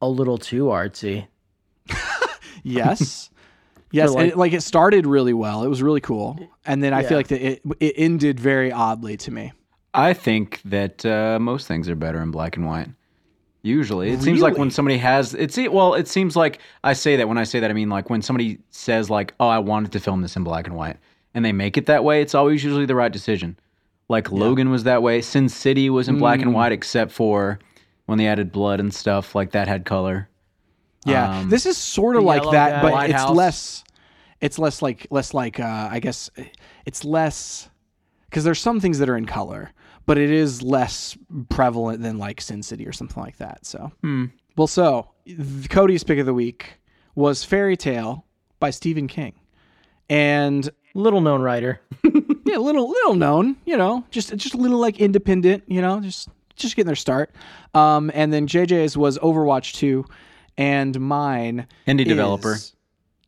[0.00, 1.26] a little too artsy.
[2.62, 3.30] Yes.
[3.92, 5.64] Yes, like- it, like it started really well.
[5.64, 7.08] It was really cool, and then I Yeah.
[7.08, 9.50] feel like that it it ended very oddly to me.
[9.92, 12.86] I think that uh, most things are better in black and white.
[13.62, 17.26] Usually, it seems like when somebody has it's well, it seems like I say that
[17.26, 19.98] when I say that I mean like when somebody says like, "Oh, I wanted to
[19.98, 20.98] film this in black and white,"
[21.34, 23.58] and they make it that way, it's always usually the right decision.
[24.10, 25.20] Like Logan was that way.
[25.22, 26.42] Sin City was in black Mm.
[26.42, 27.58] and white, except for
[28.06, 29.34] when they added blood and stuff.
[29.34, 30.28] Like that had color.
[31.06, 32.82] Yeah, Um, this is sort of like that, guy.
[32.82, 33.36] but White it's House.
[33.36, 33.84] less.
[34.40, 36.28] It's less like less like uh, I guess
[36.84, 37.70] it's less
[38.28, 39.70] because there's some things that are in color,
[40.06, 41.16] but it is less
[41.48, 43.64] prevalent than like Sin City or something like that.
[43.64, 43.92] So,
[44.56, 46.80] well, so th- Cody's pick of the week
[47.14, 48.24] was Fairy Tale
[48.58, 49.34] by Stephen King,
[50.08, 51.80] and Little known writer.
[52.50, 56.28] yeah, little little known, you know, just just a little like independent, you know, just
[56.56, 57.34] just getting their start.
[57.74, 60.04] Um, and then JJ's was Overwatch two,
[60.58, 62.56] and mine Indie is- developer.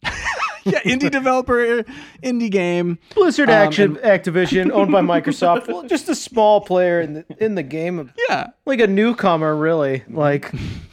[0.64, 1.84] yeah, indie developer,
[2.22, 2.98] indie game.
[3.14, 5.68] Blizzard Um, Action Activision, owned by Microsoft.
[5.68, 10.02] Well, just a small player in the in the game, Yeah, like a newcomer, really.
[10.08, 10.52] Like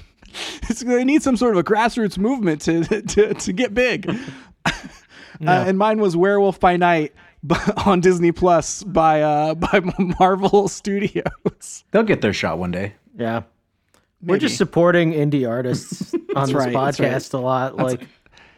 [0.70, 4.10] it's, they need some sort of a grassroots movement to to, to get big.
[4.66, 4.72] uh,
[5.42, 7.20] and mine was Werewolf by Night b-
[7.86, 9.82] on Disney Plus by uh, by
[10.20, 11.84] Marvel Studios.
[11.92, 12.94] They'll get their shot one day.
[13.18, 13.44] Yeah.
[14.22, 17.12] We're just supporting indie artists on this right, that's right.
[17.14, 17.78] podcast a lot.
[17.78, 18.02] like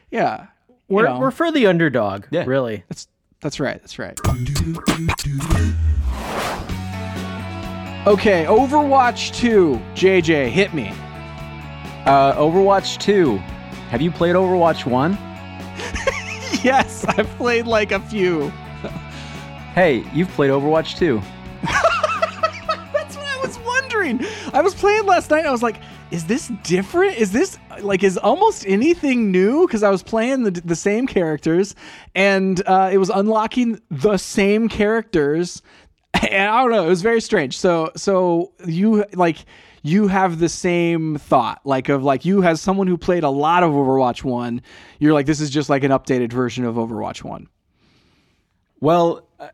[0.10, 0.48] Yeah,
[0.88, 2.46] we're know, we're for the underdog, Yeah.
[2.48, 2.84] really.
[2.90, 3.08] That's
[3.42, 3.80] that's right.
[3.80, 4.20] That's right.
[8.08, 9.80] Okay, Overwatch 2.
[9.94, 10.92] JJ, hit me.
[12.06, 13.38] Uh, Overwatch two.
[13.92, 15.14] Have you played Overwatch one?
[16.64, 18.52] Yes, I've played like a few.
[19.74, 21.22] Hey, you've played Overwatch two.
[21.62, 24.20] That's what I was wondering.
[24.52, 25.40] I was playing last night.
[25.40, 25.78] And I was like,
[26.12, 27.16] is this different?
[27.18, 29.66] Is this like is almost anything new?
[29.66, 31.74] Because I was playing the the same characters,
[32.16, 35.62] and uh, it was unlocking the same characters.
[36.14, 36.86] And I don't know.
[36.86, 37.58] It was very strange.
[37.58, 39.38] So so you like
[39.82, 43.64] you have the same thought like of like you as someone who played a lot
[43.64, 44.62] of Overwatch one.
[45.00, 47.48] You're like this is just like an updated version of Overwatch one.
[48.82, 49.48] Well, uh,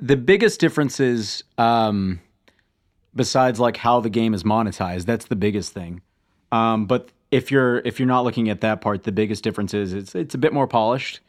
[0.00, 2.20] the biggest difference is, um,
[3.14, 6.02] besides like how the game is monetized, that's the biggest thing.
[6.50, 9.92] Um, but if you're if you're not looking at that part, the biggest difference is
[9.92, 11.20] it's it's a bit more polished.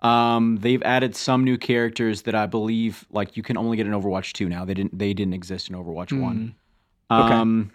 [0.00, 3.92] Um, they've added some new characters that I believe like you can only get in
[3.92, 4.64] Overwatch two now.
[4.64, 6.54] They didn't they didn't exist in Overwatch one.
[7.10, 7.72] Um,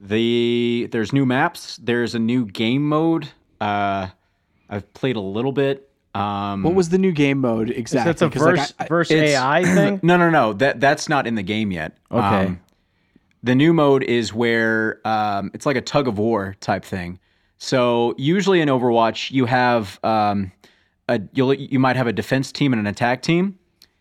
[0.00, 1.78] the there's new maps.
[1.82, 3.28] There's a new game mode.
[3.60, 4.08] Uh,
[4.68, 5.88] I've played a little bit.
[6.16, 8.10] Um, What was the new game mode exactly?
[8.10, 10.00] That's a 'Cause, like, verse I- I- verse it's- AI thing.
[10.02, 10.52] No, no, no.
[10.52, 11.96] That that's not in the game yet.
[12.10, 12.56] Um, Okay.
[13.42, 17.18] the new mode is where um, it's like a tug of war type thing.
[17.58, 20.52] So usually in Overwatch, you have um,
[21.08, 23.58] a you'll you might have a defense team and an attack team.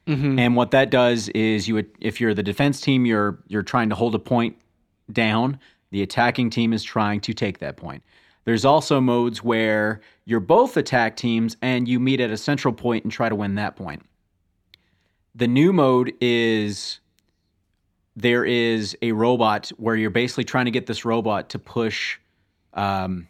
[0.07, 3.89] And what that does is you would, if you're the defense team, you're you're trying
[3.89, 4.55] to hold a point
[5.11, 5.57] down.
[5.89, 8.03] The attacking team is trying to take that point.
[8.43, 13.03] There's also modes where you're both attack teams and you meet at a central point
[13.05, 14.03] and try to win that point.
[15.35, 16.99] The new mode is
[18.15, 22.17] there is a robot where you're basically trying to get this robot to push
[22.73, 23.27] um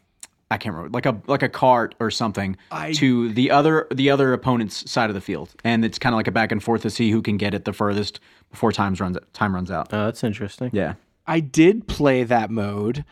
[0.51, 4.11] I can't remember like a like a cart or something I- to the other the
[4.11, 6.83] other opponent's side of the field and it's kind of like a back and forth
[6.83, 8.19] to see who can get it the furthest
[8.51, 9.91] before times runs time runs out.
[9.91, 10.69] Oh, that's interesting.
[10.71, 10.93] Yeah.
[11.27, 13.03] I did play that mode.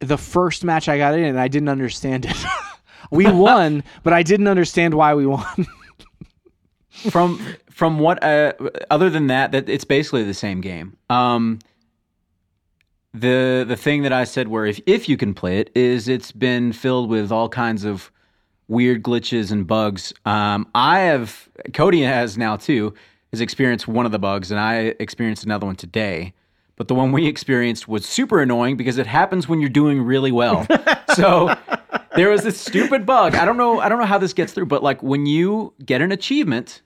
[0.00, 2.36] The first match I got in, and I didn't understand it.
[3.10, 5.66] we won, but I didn't understand why we won.
[7.10, 8.52] from from what uh,
[8.90, 10.96] other than that that it's basically the same game.
[11.10, 11.58] Um
[13.14, 16.32] the the thing that i said where if if you can play it is it's
[16.32, 18.10] been filled with all kinds of
[18.68, 20.14] weird glitches and bugs.
[20.24, 22.94] Um i have cody has now too
[23.30, 26.32] has experienced one of the bugs and i experienced another one today
[26.82, 30.32] but the one we experienced was super annoying because it happens when you're doing really
[30.32, 30.66] well
[31.14, 31.54] so
[32.16, 33.36] there was this stupid bug.
[33.36, 33.78] I don't know.
[33.78, 36.82] I don't know how this gets through, but like when you get an achievement,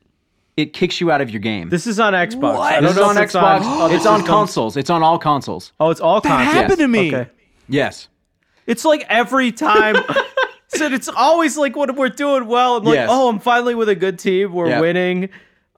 [0.59, 1.71] it kicks you out of your game.
[1.71, 2.59] This is on Xbox.
[2.61, 3.61] I This don't is know on if it's Xbox.
[3.81, 4.77] other it's on consoles.
[4.77, 5.73] It's on all consoles.
[5.81, 6.55] Oh, it's all That consoles.
[6.55, 7.15] happened to me.
[7.17, 7.31] Okay.
[7.71, 8.09] Yes.
[8.67, 9.97] It's like every time.
[10.69, 13.09] so it's always like when we're doing well, I'm like, Yes.
[13.11, 14.53] oh, I'm finally with a good team.
[14.53, 14.81] We're Yep.
[14.83, 15.29] winning.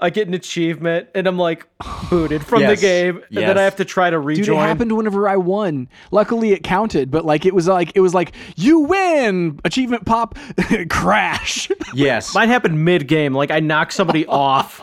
[0.01, 1.67] I get an achievement, and I'm like
[2.11, 2.79] booted from Yes.
[2.79, 3.49] the game, and Yes.
[3.49, 4.37] then I have to try to rejoin.
[4.45, 4.65] Dude, rejoin.
[4.65, 5.89] it happened whenever I won.
[6.13, 10.37] Luckily, it counted, but like it was like it was like you win, achievement pop,
[10.91, 11.69] crash.
[11.95, 12.35] Yes.
[12.37, 13.35] Mine happened mid game.
[13.35, 14.81] Like I knocked somebody off,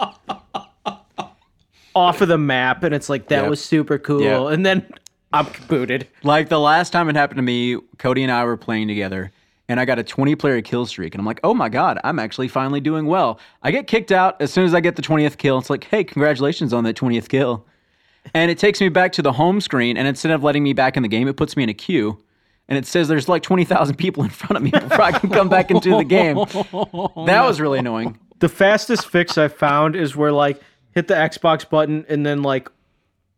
[1.96, 3.50] off of the map, and it's like that Yep.
[3.50, 4.22] was super cool.
[4.22, 4.54] Yep.
[4.54, 4.86] And then
[5.32, 6.08] I'm booted.
[6.24, 9.32] like the last time it happened to me, Cody and I were playing together,
[9.68, 12.20] and I got a 20 player kill streak, and I'm like, oh my god, I'm
[12.20, 13.40] actually finally doing well.
[13.64, 15.58] I get kicked out as soon as I get the 20th kill.
[15.58, 17.66] It's like, hey, congratulations on that 20th kill.
[18.34, 19.98] and it takes me back to the home screen.
[19.98, 22.18] And instead of letting me back in the game, it puts me in a queue.
[22.68, 25.50] And it says there's like 20,000 people in front of me before I can come
[25.50, 26.38] back into the game.
[27.28, 28.18] That was really annoying.
[28.40, 30.60] The fastest fix I found is where like
[30.96, 32.70] hit the Xbox button and then like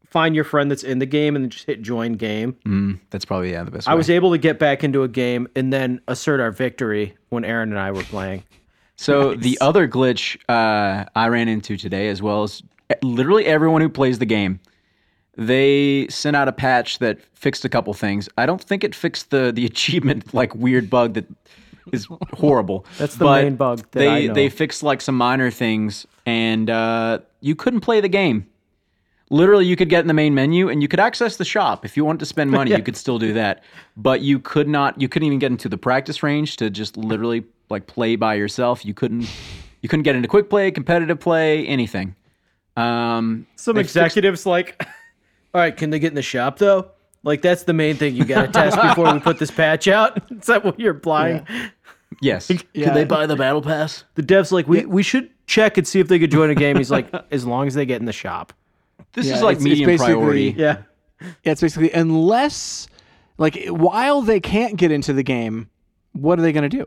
[0.10, 3.00] find your friend that's in the game and just hit join game.
[3.10, 3.98] That's probably yeah, the best I way.
[3.98, 7.70] was able to get back into a game and then assert our victory when Aaron
[7.70, 8.44] and I were playing.
[9.00, 12.64] So the other glitch uh, I ran into today, as well as
[13.04, 14.60] literally everyone who plays the game,
[15.36, 18.28] they sent out a patch that fixed a couple things.
[18.40, 21.26] I don't think it fixed the the achievement like weird bug that
[21.94, 22.88] is horrible.
[22.98, 24.34] That's the but main bug that they I know.
[24.34, 28.48] they fixed like some minor things, and uh, you couldn't play the game.
[29.30, 31.98] Literally, you could get in the main menu and you could access the shop if
[31.98, 32.72] you wanted to spend money.
[32.72, 33.64] You could still do that,
[33.98, 35.00] but you could not.
[35.02, 38.86] You couldn't even get into the practice range to just literally like play by yourself.
[38.86, 39.30] You couldn't.
[39.82, 42.16] You couldn't get into quick play, competitive play, anything.
[42.76, 44.82] Um, Some they fixed- executives like,
[45.54, 46.92] all right, can they get in the shop though?
[47.24, 50.32] Like that's the main thing you got to test before we put this patch out.
[50.32, 51.46] Is that what you're implying?
[52.22, 52.94] yes, Yeah.
[52.94, 54.04] they buy the battle pass?
[54.16, 56.78] The dev's like, we, we should check and see if they could join a game.
[56.78, 58.54] He's like, as long as they get in the shop.
[59.18, 60.56] This Yeah, is like it's- it's medium basically- priority.
[60.58, 60.78] Yeah.
[61.44, 62.88] Yeah, it's basically unless
[63.40, 65.70] like while they can't get into the game,
[66.14, 66.86] what are they going to do?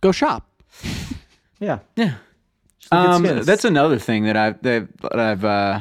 [0.00, 0.46] Go shop.
[1.60, 1.80] Yeah.
[1.96, 2.14] Yeah.
[2.78, 3.46] Just to get Um, skins.
[3.46, 5.80] that's another thing that I've that I've uh,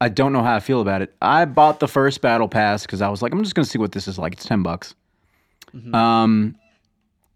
[0.00, 1.14] I don't know how I feel about it.
[1.22, 3.92] I bought the first battle pass because I was like, I'm just gonna see what
[3.92, 4.32] this is like.
[4.32, 4.96] It's ten bucks.
[5.92, 6.56] Um,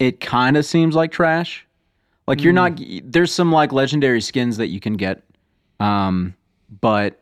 [0.01, 1.65] it kind of seems like trash.
[2.27, 2.81] Like you're not.
[3.05, 5.23] There's some like legendary skins that you can get,
[5.79, 6.35] um,
[6.81, 7.21] but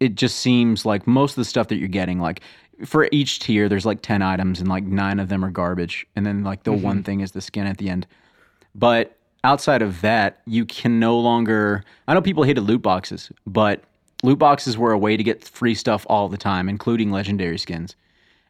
[0.00, 2.40] it just seems like most of the stuff that you're getting, like
[2.84, 6.26] for each tier, there's like ten items and like nine of them are garbage, and
[6.26, 7.02] then like the one mm-hmm.
[7.02, 8.06] thing is the skin at the end.
[8.74, 11.84] But outside of that, you can no longer.
[12.08, 13.82] I know people hated loot boxes, but
[14.22, 17.96] loot boxes were a way to get free stuff all the time, including legendary skins.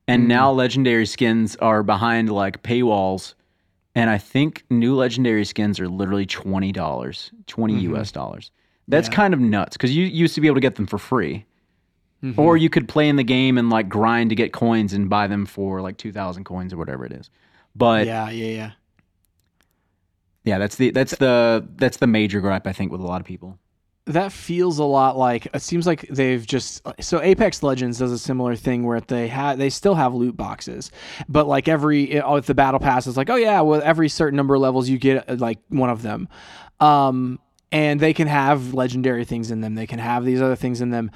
[0.08, 0.28] And mm-hmm.
[0.28, 3.34] now legendary skins are behind like paywalls,
[3.94, 7.96] and I think new legendary skins are literally twenty dollars, 20 mm-hmm.
[7.96, 8.50] US dollars.
[8.88, 11.46] That's kind of nuts because you used to be able to get them for free.
[12.38, 15.26] Or you could play in the game and like grind to get coins and buy
[15.26, 17.28] them for like two thousand coins or whatever it is.
[17.76, 18.70] But Yeah, yeah, yeah.
[20.44, 23.26] yeah, that's the that's the that's the major gripe I think with a lot of
[23.26, 23.58] people.
[24.06, 28.18] that feels a lot like it seems like they've just so Apex Legends does a
[28.18, 30.90] similar thing where they have they still have loot boxes,
[31.28, 34.36] but like every oh, if the battle pass is like oh yeah, with every certain
[34.36, 36.28] number of levels you get like one of them,
[36.80, 37.38] um,
[37.72, 39.74] and they can have legendary things in them.
[39.74, 41.10] They can have these other things in them,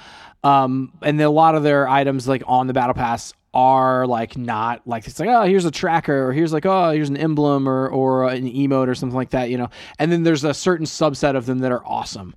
[0.44, 4.86] um, and a lot of their items like on the battle pass are like not
[4.86, 7.88] like it's like oh here's a tracker or here's like oh here's an emblem or
[7.88, 9.68] or an emote or something like that you know?
[9.98, 12.34] And then there's a certain subset of them that are awesome.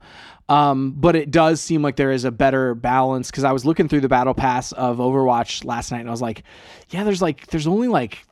[0.49, 3.87] Um, but it does seem like there is a better balance because I was looking
[3.87, 6.43] through the battle pass of Overwatch last night and I was like,
[6.89, 8.25] yeah, there's like there's only like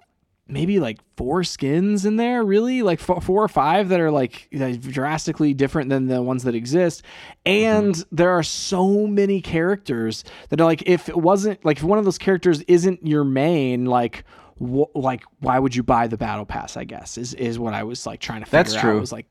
[0.49, 4.47] maybe like four skins in there, really, like four, four or five that are like
[4.81, 7.03] drastically different than the ones that exist,
[7.45, 11.99] and there are so many characters that are like if it wasn't like if one
[11.99, 14.23] of those characters isn't your main, like.
[14.59, 16.75] wh- Like, why would you buy the battle pass?
[16.75, 18.81] I guess is is what I was like trying to figure That's out.
[18.81, 18.97] true.
[18.97, 19.25] I was like,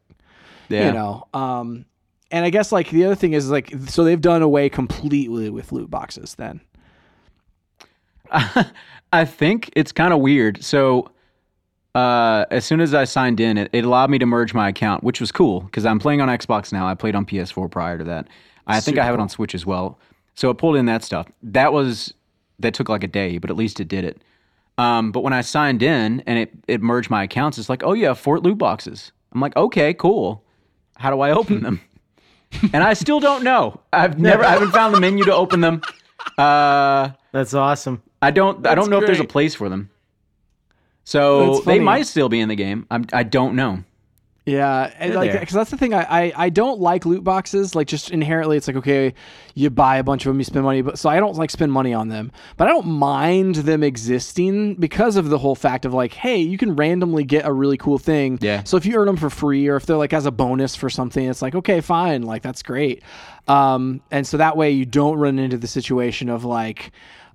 [0.71, 0.87] Yeah.
[0.87, 1.85] you know um
[2.31, 5.73] and i guess like the other thing is like so they've done away completely with
[5.73, 6.61] loot boxes then
[9.13, 10.63] I think it's kind of weird.
[10.63, 11.11] So,
[11.95, 15.03] uh, as soon as I signed in, it, it allowed me to merge my account,
[15.03, 16.87] which was cool because I'm playing on Xbox now.
[16.87, 18.29] I played on PS4 prior to that.
[18.67, 19.99] I think I have it on Switch as well.
[20.35, 21.27] So it pulled in that stuff.
[21.43, 22.13] That was
[22.59, 24.21] that took like a day, but at least it did it.
[24.77, 27.95] Um, but when I signed in and it it merged my accounts, it's like, oh
[27.95, 29.11] yeah, Fort loot boxes.
[29.33, 30.45] I'm like, okay, cool.
[30.97, 31.81] How do I open them?
[32.73, 33.81] and I still don't know.
[33.93, 35.83] I've never, I haven't found the menu to open them.
[36.37, 38.03] Uh, That's awesome.
[38.21, 38.67] I don't.
[38.67, 39.91] I don't know if there's a place for them.
[41.05, 42.87] So they might still be in the game.
[42.91, 43.83] I'm, I don't know.
[44.45, 47.87] yeah and like because that's the thing I, I i don't like loot boxes like
[47.87, 49.13] just inherently it's like okay
[49.55, 51.71] you buy a bunch of them you spend money but so i don't like spend
[51.71, 55.93] money on them but i don't mind them existing because of the whole fact of
[55.93, 58.63] like hey you can randomly get a really cool thing Yeah.
[58.65, 60.89] so if you earn them for free or if they're like as a bonus for
[60.89, 63.03] something it's like okay fine like that's great
[63.49, 66.91] um and so that way you don't run into the situation of like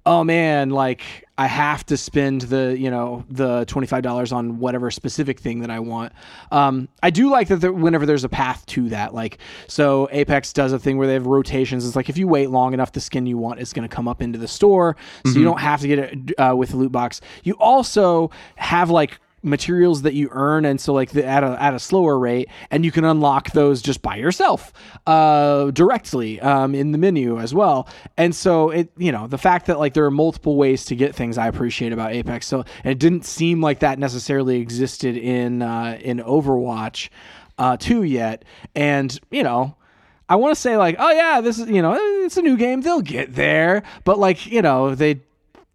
[0.05, 1.01] oh man, like
[1.37, 5.61] I have to spend the you know the twenty five dollars on whatever specific thing
[5.61, 6.13] that I want.
[6.51, 10.53] Um, I do like that there, whenever there's a path to that, like so Apex
[10.53, 11.85] does a thing where they have rotations.
[11.85, 14.07] It's like if you wait long enough, the skin you want is going to come
[14.07, 14.95] up into the store,
[15.25, 17.21] so you don't have to get it uh, with the loot box.
[17.43, 21.73] You also have like materials that you earn, and so like the, at a at
[21.73, 24.73] a slower rate, and you can unlock those just by yourself,
[25.05, 27.87] uh, directly um, in the menu as well.
[28.17, 31.13] And so it, you know, the fact that like there are multiple ways to get
[31.13, 32.47] things, I appreciate about Apex.
[32.47, 37.09] So it didn't seem like that necessarily existed in uh, in Overwatch
[37.57, 39.75] uh, two yet, and you know.
[40.29, 42.81] I want to say like, oh yeah, this is you know, it's a new game.
[42.81, 45.21] They'll get there, but like you know, they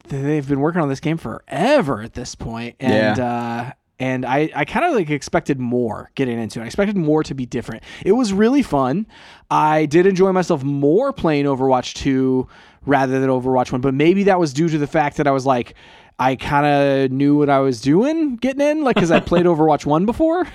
[0.09, 4.65] they've been working on this game forever at this point, and uh, and I I
[4.65, 6.65] kind of like expected more getting into it.
[6.65, 7.83] I expected more to be different.
[8.05, 9.07] It was really fun.
[9.51, 12.49] I did enjoy myself more playing Overwatch two
[12.87, 15.47] rather than Overwatch one, but maybe that was due to the fact that I was
[15.47, 15.75] like.
[16.21, 19.87] I kind of knew what I was doing getting in, like because I played Overwatch
[19.87, 20.49] one before.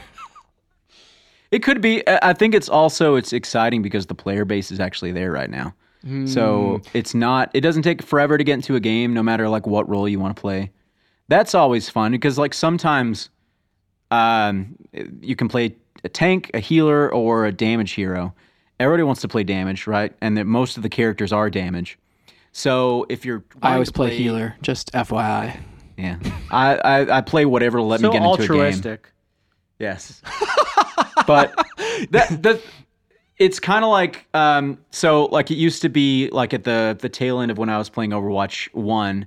[1.51, 2.03] It could be.
[2.07, 5.75] I think it's also it's exciting because the player base is actually there right now.
[6.27, 7.49] So it's not.
[7.53, 10.19] It doesn't take forever to get into a game, no matter like what role you
[10.19, 10.71] want to play.
[11.29, 13.29] That's always fun because like sometimes,
[14.11, 14.75] um,
[15.21, 18.33] you can play a tank, a healer, or a damage hero.
[18.79, 20.13] Everybody wants to play damage, right?
[20.19, 21.97] And that most of the characters are damage.
[22.51, 25.57] So if you're, I always to play healer, just FYI.
[25.97, 26.19] Yeah,
[26.51, 28.99] I, I I play whatever to let so me get into a game.
[29.79, 30.21] Yes.
[31.27, 31.55] but
[32.11, 32.61] that that
[33.37, 37.09] it's kind of like um so like it used to be like at the the
[37.09, 39.25] tail end of when I was playing Overwatch 1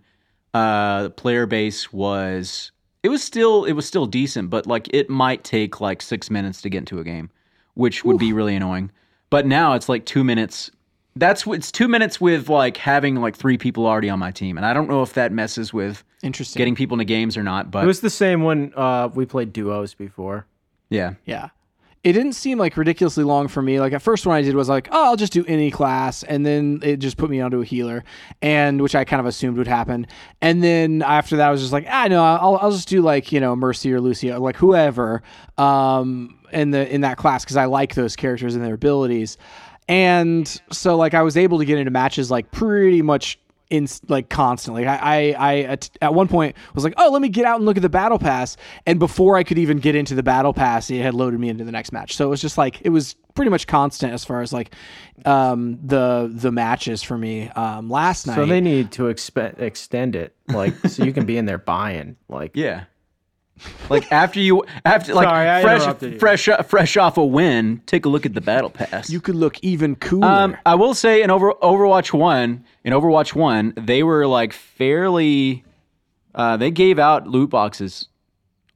[0.55, 2.71] uh the player base was
[3.03, 6.63] it was still it was still decent but like it might take like 6 minutes
[6.63, 7.31] to get into a game
[7.75, 8.91] which would be really annoying.
[9.29, 10.71] But now it's like 2 minutes
[11.17, 14.57] that's what it's 2 minutes with like having like 3 people already on my team
[14.57, 16.59] and I don't know if that messes with Interesting.
[16.61, 19.53] getting people into games or not but It was the same when uh, we played
[19.53, 20.47] duos before.
[20.91, 21.15] yeah.
[21.27, 21.49] Yeah.
[22.05, 23.81] It didn't seem like ridiculously long for me.
[23.81, 26.47] Like at first, one I did was like, oh, I'll just do any class, and
[26.47, 28.05] then it just put me onto a healer,
[28.41, 30.07] and which I kind of assumed would happen.
[30.41, 33.33] And then after that, I was just like, ah, no, I'll, I'll just do like
[33.33, 35.23] you know Mercy or Lucio, like whoever,
[35.59, 39.37] um, in the in that class because I like those characters and their abilities.
[39.89, 43.39] And so like I was able to get into matches like pretty much
[43.71, 44.87] in like constantly.
[44.87, 47.67] I, I, I at, at one point was like, oh, let me get out and
[47.67, 48.57] look at the battle pass.
[48.87, 51.65] And before I could even get into the battle pass, it had loaded me into
[51.65, 52.17] the next match.
[52.17, 54.75] So it was just like it was pretty much constant as far as like
[55.25, 57.49] um, the the matches for me.
[57.51, 61.37] Um, last night, So they need to expe- extend it, like so you can be
[61.37, 62.17] in there buying.
[62.29, 62.85] Like Yeah.
[63.89, 66.19] Like after you after like Sorry, I interrupted you.
[66.19, 69.09] fresh fresh fresh off a win, take a look at the battle pass.
[69.09, 70.27] you could look even cooler.
[70.27, 75.65] um, I will say in over Overwatch one, in Overwatch one, they were like fairly.
[76.35, 78.09] Uh, they gave out loot boxes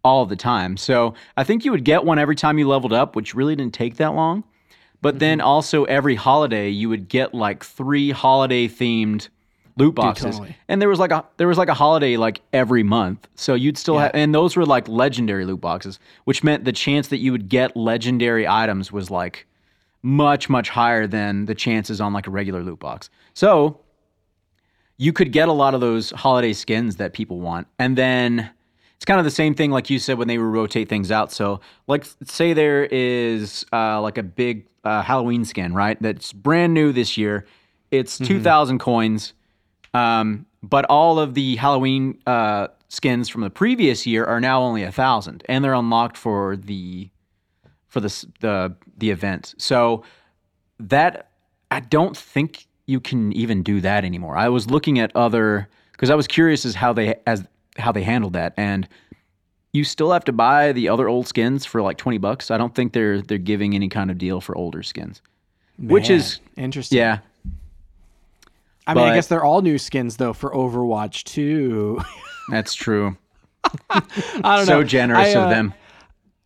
[0.03, 3.15] all the time, so I think you would get one every time you leveled up,
[3.15, 4.45] which really didn't take that long.
[5.03, 9.29] But then also every holiday, you would get like three holiday themed
[9.77, 10.57] loot boxes, totally.
[10.69, 13.79] and there was like a there was like a holiday like every month, so you'd
[13.79, 17.33] still have, and those were like legendary loot boxes, which meant the chance that you
[17.33, 19.47] would get legendary items was like
[20.03, 23.11] much much higher than the chances on like a regular loot box.
[23.35, 23.81] So
[24.97, 28.51] you could get a lot of those holiday skins that people want, and then
[28.97, 31.33] it's kind of the same thing like you said when they would rotate things out.
[31.33, 36.01] So like say there is uh, like a big uh, Halloween skin, right?
[36.03, 37.47] That's brand new this year.
[37.91, 39.33] It's two thousand coins,
[39.95, 44.83] um, but all of the Halloween uh, skins from the previous year are now only
[44.83, 47.11] a thousand, and they're unlocked for the
[47.89, 49.55] for the the the event.
[49.59, 50.05] So
[50.79, 51.31] that
[51.71, 54.37] I don't think you can even do that anymore.
[54.37, 57.45] I was looking at other because I was curious as how they as
[57.79, 58.89] how they handled that, and
[59.73, 62.51] you still have to buy the other old skins for like twenty bucks.
[62.51, 65.23] I don't think they're they're giving any kind of deal for older skins,
[65.79, 66.99] which is interesting.
[66.99, 67.21] yeah.
[68.87, 72.01] I mean, I guess they're all new skins though for Overwatch too.
[72.51, 73.17] That's true.
[73.91, 74.03] I
[74.43, 74.85] don't So know.
[74.85, 75.75] generous I, of uh, them.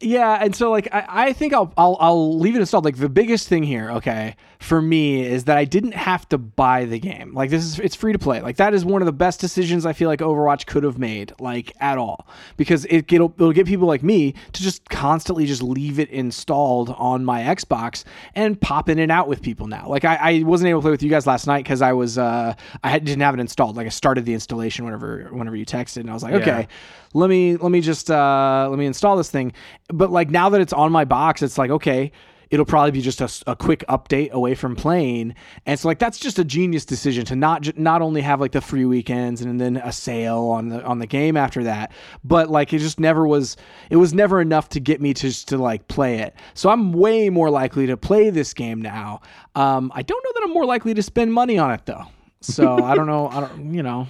[0.00, 2.84] Yeah, and so like I, I think I'll I'll I'll leave it installed.
[2.84, 6.86] Like the biggest thing here, okay, for me is that I didn't have to buy
[6.86, 7.34] the game.
[7.34, 8.40] Like this is it's free to play.
[8.40, 11.32] Like that is one of the best decisions I feel like Overwatch could have made,
[11.38, 15.62] like at all, because it it'll, it'll get people like me to just constantly just
[15.62, 18.04] leave it installed on my Xbox
[18.34, 19.86] and pop in and out with people now.
[19.86, 22.16] Like I, I wasn't able to play with you guys last night because I was
[22.16, 23.76] uh I had, didn't have it installed.
[23.76, 26.68] Like I started the installation whenever whenever you texted, and I was like, okay
[27.16, 29.52] let me let me just uh let me install this thing
[29.86, 32.10] but like now that it's on my box it's like okay
[32.50, 35.34] it'll probably be just a quick update away from playing.
[35.66, 38.52] And so like that's just a genius decision to not ju- not only have like
[38.52, 41.92] the free weekends and then a sale on the on the game after that
[42.22, 43.56] but like it just never was
[43.90, 46.34] it was never enough to get me to just to like play it.
[46.54, 49.20] So i'm way more likely to play this game now.
[49.54, 52.04] Um i don't know that i'm more likely to spend money on it though.
[52.40, 54.06] So i don't know i don't you know.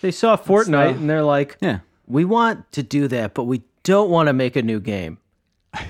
[0.00, 1.80] They saw Fortnite and they're like, Yeah.
[2.06, 5.18] we want to do that, but we don't want to make a new game.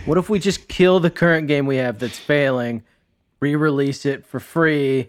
[0.07, 2.83] What if we just kill the current game we have that's failing,
[3.41, 5.09] re-release it for free?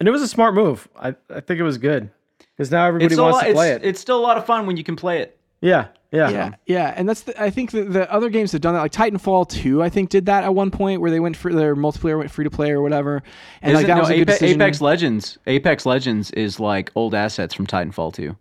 [0.00, 0.88] And it was a smart move.
[0.96, 2.10] I, I think it was good
[2.56, 3.88] because now everybody It's, wants lot, to play it's, it.
[3.88, 5.38] it's still a lot of fun when you can play it.
[5.60, 8.74] yeah, yeah, Yeah, yeah, and that's the, I think the, the other games have done
[8.74, 8.80] that.
[8.80, 11.76] Like Titanfall two, I think did that at one point where they went for their
[11.76, 13.22] multiplayer went free to play or whatever,
[13.62, 14.60] and like Isn't- that no, was a good decision.
[14.62, 15.38] Apex Legends.
[15.46, 18.36] Apex Legends is like old assets from Titanfall 2.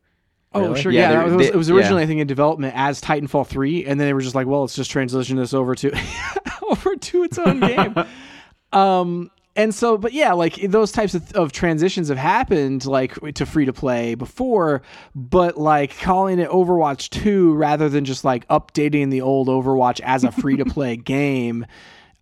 [0.53, 0.81] Oh Really?
[0.81, 1.75] sure, Yeah, yeah, they're- was, they- it was yeah.
[1.75, 4.61] originally I think in development as Titanfall three, and then they were just like, well,
[4.61, 5.91] let's just transition this over to
[6.69, 7.95] over to its own game.
[8.73, 13.45] um, and so, but yeah, like those types of, of transitions have happened like to
[13.45, 14.83] free to play before,
[15.15, 20.23] but like calling it Overwatch 2 rather than just like updating the old Overwatch as
[20.23, 21.65] a free to play game.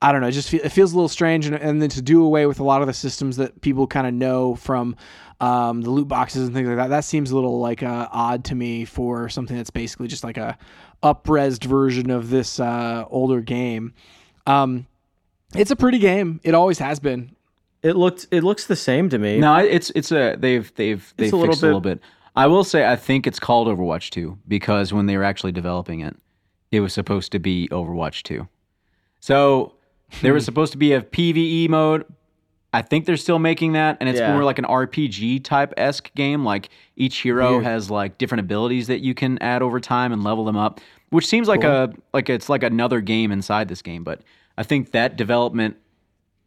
[0.01, 0.27] I don't know.
[0.27, 2.59] It just fe- it feels a little strange, and, and then to do away with
[2.59, 4.95] a lot of the systems that people kind of know from
[5.39, 6.89] um, the loot boxes and things like that.
[6.89, 10.37] That seems a little like uh, odd to me for something that's basically just like
[10.37, 10.57] a
[11.03, 13.93] upresed version of this uh, older game.
[14.47, 14.87] Um,
[15.53, 16.39] it's a pretty game.
[16.43, 17.35] It always has been.
[17.83, 19.39] It looked it looks the same to me.
[19.39, 21.99] No, it's it's a they've they've they've a little fixed a little bit.
[22.35, 26.01] I will say I think it's called Overwatch 2 because when they were actually developing
[26.01, 26.17] it,
[26.71, 28.47] it was supposed to be Overwatch 2.
[29.21, 29.73] So
[30.21, 32.05] there was supposed to be a PVE mode.
[32.75, 34.33] I think they're still making that, and it's Yeah.
[34.33, 36.43] more like an RPG type esque game.
[36.43, 36.67] Like
[36.97, 37.63] each hero Weird.
[37.63, 41.25] has like different abilities that you can add over time and level them up, which
[41.25, 44.03] seems like a like it's like another game inside this game.
[44.03, 44.23] But
[44.57, 45.77] I think that development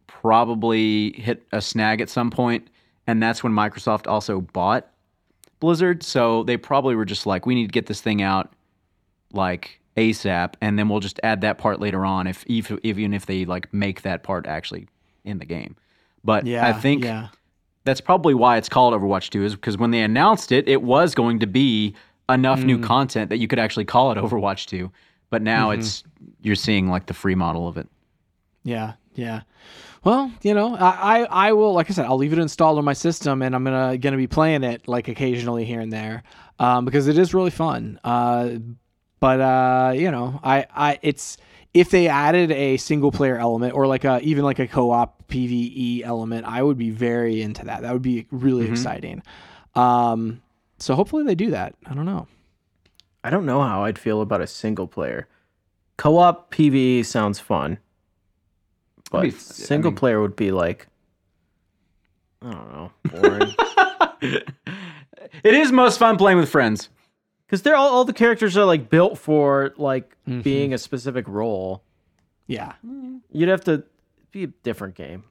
[0.05, 2.67] probably hit a snag at some point,
[3.07, 4.87] and that's when Microsoft also bought
[5.59, 6.03] Blizzard.
[6.03, 8.53] So they probably were just like, we need to get this thing out
[9.33, 13.25] like ASAP, and then we'll just add that part later on, if, if even if
[13.25, 14.87] they like make that part actually
[15.23, 15.75] in the game.
[16.23, 17.27] But Yeah, I think yeah.
[17.85, 21.15] that's probably why it's called Overwatch 2 is because when they announced it, it was
[21.15, 21.93] going to be
[22.29, 22.65] enough Mm.
[22.65, 24.91] new content that you could actually call it Overwatch 2.
[25.29, 25.79] But now Mm-hmm.
[25.81, 26.03] it's
[26.41, 27.87] you're seeing like the free model of it.
[28.63, 29.41] Yeah, yeah.
[30.03, 32.85] Well, you know, I, I, I will like I said, I'll leave it installed on
[32.85, 36.23] my system, and I'm gonna gonna be playing it like occasionally here and there,
[36.57, 37.99] um, because it is really fun.
[38.03, 38.49] Uh,
[39.19, 41.37] but uh, you know, I, I it's
[41.73, 45.27] if they added a single player element or like a even like a co op
[45.27, 47.81] PVE element, I would be very into that.
[47.83, 49.21] That would be really exciting.
[49.75, 50.41] Um,
[50.79, 51.75] so hopefully they do that.
[51.85, 52.27] I don't know.
[53.23, 55.27] I don't know how I'd feel about a single player.
[55.97, 57.77] Co-op PvE sounds fun,
[59.11, 60.87] but be f- I single mean- player would be like
[62.41, 63.53] I don't know, boring.
[65.43, 66.89] It is most fun playing with friends.
[67.49, 70.41] Because they're all, all the characters are like built for like Mm-hmm.
[70.41, 71.81] being a specific role.
[72.45, 72.73] Yeah.
[73.31, 73.83] You'd have to
[74.31, 75.23] be a different game.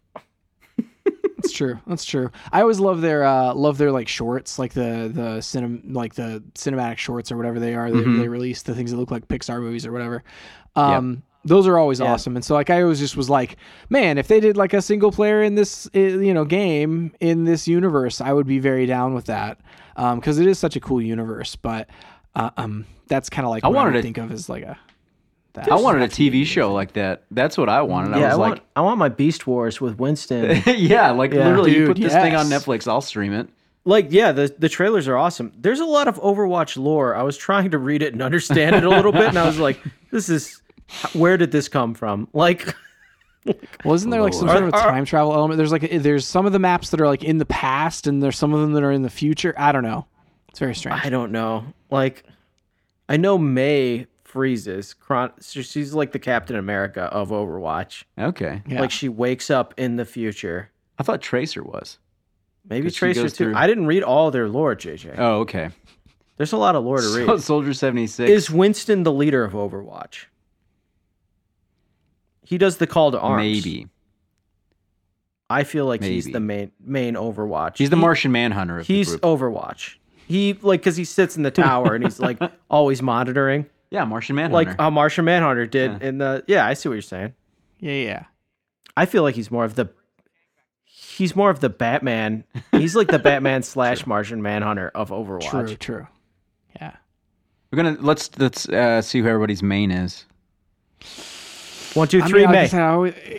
[1.36, 1.78] That's true.
[1.86, 2.30] That's true.
[2.52, 6.42] I always love their uh love their like shorts, like the the cinem like the
[6.54, 7.90] cinematic shorts or whatever they are.
[7.92, 8.18] They, Mm-hmm.
[8.20, 10.24] they release the things that look like Pixar movies or whatever.
[10.74, 12.34] Um those are always awesome.
[12.34, 13.56] And so like I always just was like,
[13.88, 17.68] man, if they did like a single player in this you know game in this
[17.68, 19.60] universe, I would be very down with that.
[19.98, 21.88] Um cuz it is such a cool universe, but
[22.34, 24.62] uh, um that's kind of like I what wanted would to- think of as like
[24.62, 24.78] a
[25.54, 25.70] that.
[25.72, 27.24] I wanted a TV show like that.
[27.30, 28.16] That's what I wanted.
[28.18, 30.62] Yeah, I was want I want my Beast Wars with Winston.
[30.66, 31.44] yeah, like Yeah.
[31.46, 32.46] literally, you Dude, put this thing on.
[32.46, 33.48] Netflix, I'll stream it.
[33.84, 35.52] like yeah, the the trailers are awesome.
[35.58, 37.14] There's a lot of Overwatch lore.
[37.16, 39.58] I was trying to read it and understand it a little bit, and I was
[39.58, 39.80] like,
[40.12, 40.60] this is
[41.14, 42.28] where did this come from?
[42.32, 42.74] Like
[43.84, 45.58] Wasn't there like some sort of time travel element?
[45.58, 48.36] There's like there's some of the maps that are like in the past, and there's
[48.38, 49.54] some of them that are in the future.
[49.56, 50.06] I don't know.
[50.48, 51.00] It's very strange.
[51.04, 51.64] I don't know.
[51.90, 52.24] Like,
[53.08, 54.94] I know Mei freezes.
[54.94, 58.04] Chron- so she's like the Captain America of Overwatch.
[58.18, 58.62] Okay.
[58.66, 58.80] Yeah.
[58.80, 60.70] Like she wakes up in the future.
[60.98, 61.98] I thought Tracer was.
[62.68, 63.28] Maybe Tracer too.
[63.28, 65.14] through- I didn't read all their lore, JJ.
[65.16, 65.70] Oh, okay.
[66.36, 67.40] There's a lot of lore to So, read.
[67.42, 68.30] Soldier 76.
[68.30, 70.26] Is Winston the leader of Overwatch?
[72.48, 73.42] He does the call to arms.
[73.42, 73.88] maybe.
[75.50, 77.76] I feel like he's the main main Overwatch.
[77.76, 79.40] He's the He- Martian Manhunter of He's the group.
[79.40, 79.96] Overwatch.
[80.26, 82.38] He like because he sits in the tower and he's like
[82.70, 84.54] always monitoring, yeah, Martian Manhunter.
[84.70, 86.08] like how Martian Manhunter did Yeah.
[86.08, 86.44] in the.
[86.46, 87.34] Yeah, I see what you're saying.
[87.80, 88.24] Yeah, yeah.
[88.96, 89.88] I feel like he's more of the
[90.84, 92.44] he's more of the Batman.
[92.72, 95.50] He's like the Batman slash Martian Manhunter of Overwatch.
[95.50, 96.06] True, true.
[96.80, 96.96] Yeah.
[97.70, 100.24] We're gonna let's let's uh, see who everybody's main is.
[101.98, 102.68] One, two, I mean, Mei.
[102.68, 103.14] said, always-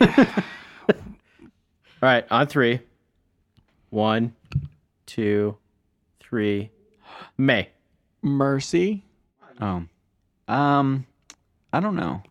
[2.02, 2.80] All right, on three.
[3.90, 4.34] One,
[5.06, 5.56] two,
[6.20, 6.70] three,
[7.36, 7.68] Mei.
[8.22, 9.04] Mercy.
[9.60, 9.82] Oh,
[10.48, 11.06] um,
[11.72, 12.22] I don't know.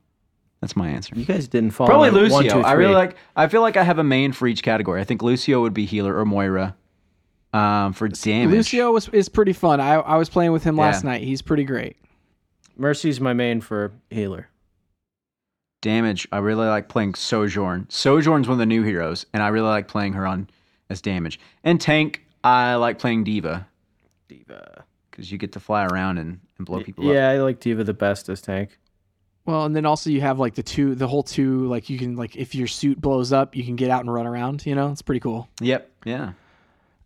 [0.62, 1.16] That's my answer.
[1.16, 1.90] You guys didn't follow.
[1.90, 2.34] Probably Lucio.
[2.36, 3.16] One, two, I really like.
[3.36, 5.00] I feel like I have a main for each category.
[5.00, 6.76] I think Lucio would be healer or Moira.
[7.54, 8.54] Um, for damage.
[8.56, 9.80] Lucio was is pretty fun.
[9.80, 11.12] I I was playing with him last Yeah.
[11.12, 11.22] night.
[11.24, 11.96] He's pretty great.
[12.78, 14.49] Mercy's my main for healer.
[15.82, 16.28] Damage.
[16.32, 17.86] I really like playing Sojourn.
[17.90, 20.50] Sojourn's one of the new heroes, and I really like playing her on
[20.90, 21.40] as damage.
[21.64, 22.26] And tank.
[22.44, 23.68] I like playing D.Va
[24.30, 24.86] D.Va.
[25.12, 27.14] because you get to fly around and, and blow people up.
[27.14, 28.78] Yeah, I like D.Va the best as tank.
[29.46, 32.16] Well, and then also you have like the two, the whole two, like you can
[32.16, 34.66] like if your suit blows up, you can get out and run around.
[34.66, 35.50] You know, it's pretty cool.
[35.60, 35.90] Yep.
[36.06, 36.34] Yeah.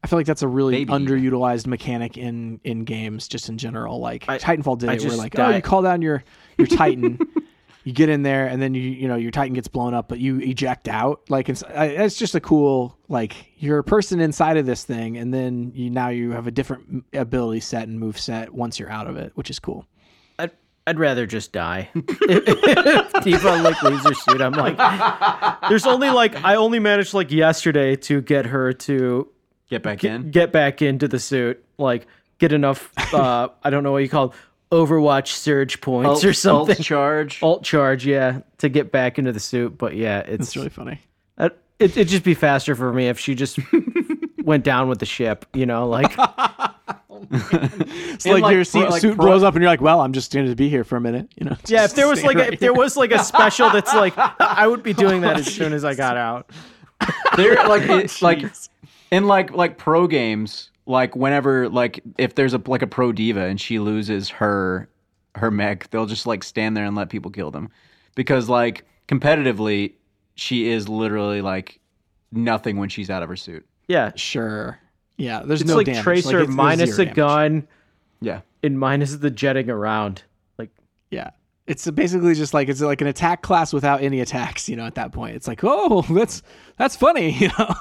[0.04, 0.92] I feel like that's a really Baby.
[0.92, 4.00] underutilized mechanic in in games, just in general.
[4.00, 6.24] Like I- Titanfall did I it, where just like oh, you call down your
[6.58, 7.18] your Titan,
[7.84, 10.20] you get in there, and then you you know your Titan gets blown up, but
[10.20, 11.22] you eject out.
[11.30, 15.34] Like it's it's just a cool like you're a person inside of this thing, and
[15.34, 19.08] then you now you have a different ability set and move set once you're out
[19.08, 19.86] of it, which is cool.
[20.40, 20.52] I'd,
[20.88, 21.90] I'd rather just die.
[21.96, 24.78] if D.Va like laser suit, I'm like,
[25.70, 29.30] there's only like I only managed like yesterday to get her to
[29.70, 30.32] Get back in.
[30.32, 32.08] get back into the suit, like
[32.38, 32.92] get enough.
[33.14, 34.34] uh I don't know what you call it,
[34.74, 36.76] Overwatch surge points Alt- or something.
[36.78, 37.44] ult charge.
[37.44, 39.78] Ult charge, yeah, to get back into the suit.
[39.78, 41.00] But yeah, it's It's really funny.
[41.38, 43.60] Uh, it, it'd just be faster for me if she just
[44.44, 46.12] went down with the ship, you know, like
[47.32, 50.02] It's like, like, your pro- suit, like suit pro- blows up, and you're like, well,
[50.02, 51.32] I'm just going to be here for a minute.
[51.36, 51.58] You know?
[51.68, 51.86] yeah.
[51.86, 54.68] If there was stay like a, if there was like a special that's like I
[54.68, 56.50] would be doing that as soon as I got out.
[57.38, 58.44] They're like it, like
[59.12, 63.40] in like like pro games like whenever like if there's a like a pro D.Va
[63.42, 64.90] and she loses her
[65.36, 67.70] her mech they'll just like stand there and let people kill them
[68.16, 69.94] because like competitively
[70.36, 71.80] she is literally like
[72.32, 74.80] nothing when she's out of her suit Yeah, Sure.
[75.18, 76.02] Yeah, there's it's no like damage.
[76.04, 77.16] Tracer Like, it's- there's minus zero a damage.
[77.16, 77.68] gun
[78.22, 80.24] yeah and minus the jetting around.
[80.58, 80.70] Like
[81.12, 81.32] Yeah.
[81.68, 84.96] It's basically just like it's like an attack class without any attacks, you know, at
[84.96, 85.36] that point.
[85.38, 86.44] It's like, "Oh, that's
[86.78, 87.74] that's funny," you know.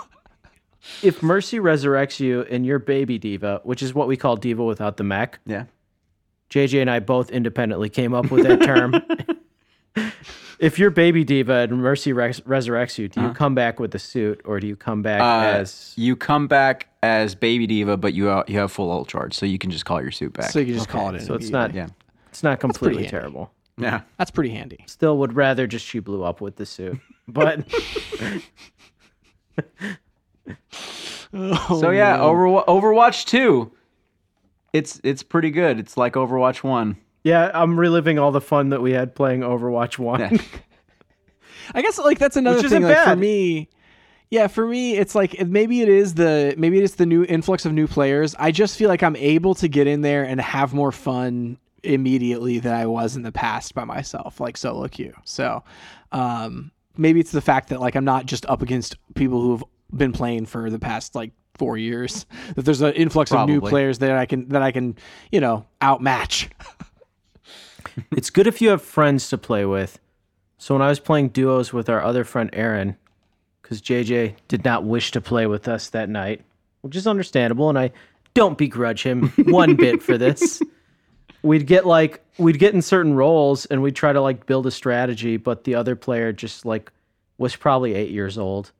[1.02, 4.96] If Mercy resurrects you and your baby D.Va, which is what we call D.Va without
[4.96, 5.38] the mech.
[5.46, 5.64] yeah
[6.50, 8.94] JJ and I both independently came up with that term.
[10.58, 13.98] if your baby D.Va and Mercy res- resurrects you, do you come back with the
[13.98, 18.12] suit or do you come back uh, as you come back as baby D.Va but
[18.12, 20.50] you uh, you have full ult charge so you can just call your suit back
[20.50, 21.20] So you can just call it in.
[21.26, 21.88] So it's not yeah
[22.28, 23.50] it's not completely terrible.
[23.78, 24.84] yeah That's pretty handy.
[24.86, 26.98] Still would rather just she blew up with the suit.
[27.26, 27.66] But
[31.32, 33.70] so yeah over overwatch 2
[34.72, 38.82] it's it's pretty good it's like overwatch 1 yeah, I'm reliving all the fun that
[38.82, 40.20] we had playing Overwatch 1.
[40.20, 40.30] Yeah.
[41.74, 43.68] I guess like that's another Which thing isn't like for me.
[44.30, 47.72] Yeah, for me it's like maybe it is the maybe it's the new influx of
[47.72, 48.34] new players.
[48.38, 52.58] I just feel like I'm able to get in there and have more fun immediately
[52.58, 55.14] than I was in the past by myself, like solo queue.
[55.24, 55.62] So,
[56.10, 59.64] um maybe it's the fact that like I'm not just up against people who have
[59.94, 62.26] been playing for the past like 4 years.
[62.54, 64.96] That there's an influx of new players that I can that I can,
[65.30, 66.50] you know, outmatch.
[68.12, 69.98] it's good if you have friends to play with.
[70.58, 72.96] So when I was playing duos with our other friend Aaron,
[73.60, 76.42] because JJ did not wish to play with us that night,
[76.82, 77.90] which is understandable, and I
[78.34, 80.62] don't begrudge him one bit for this.
[81.42, 84.70] We'd get like we'd get in certain roles and we'd try to like build a
[84.70, 86.92] strategy, but the other player just like
[87.38, 88.72] was probably eight years old.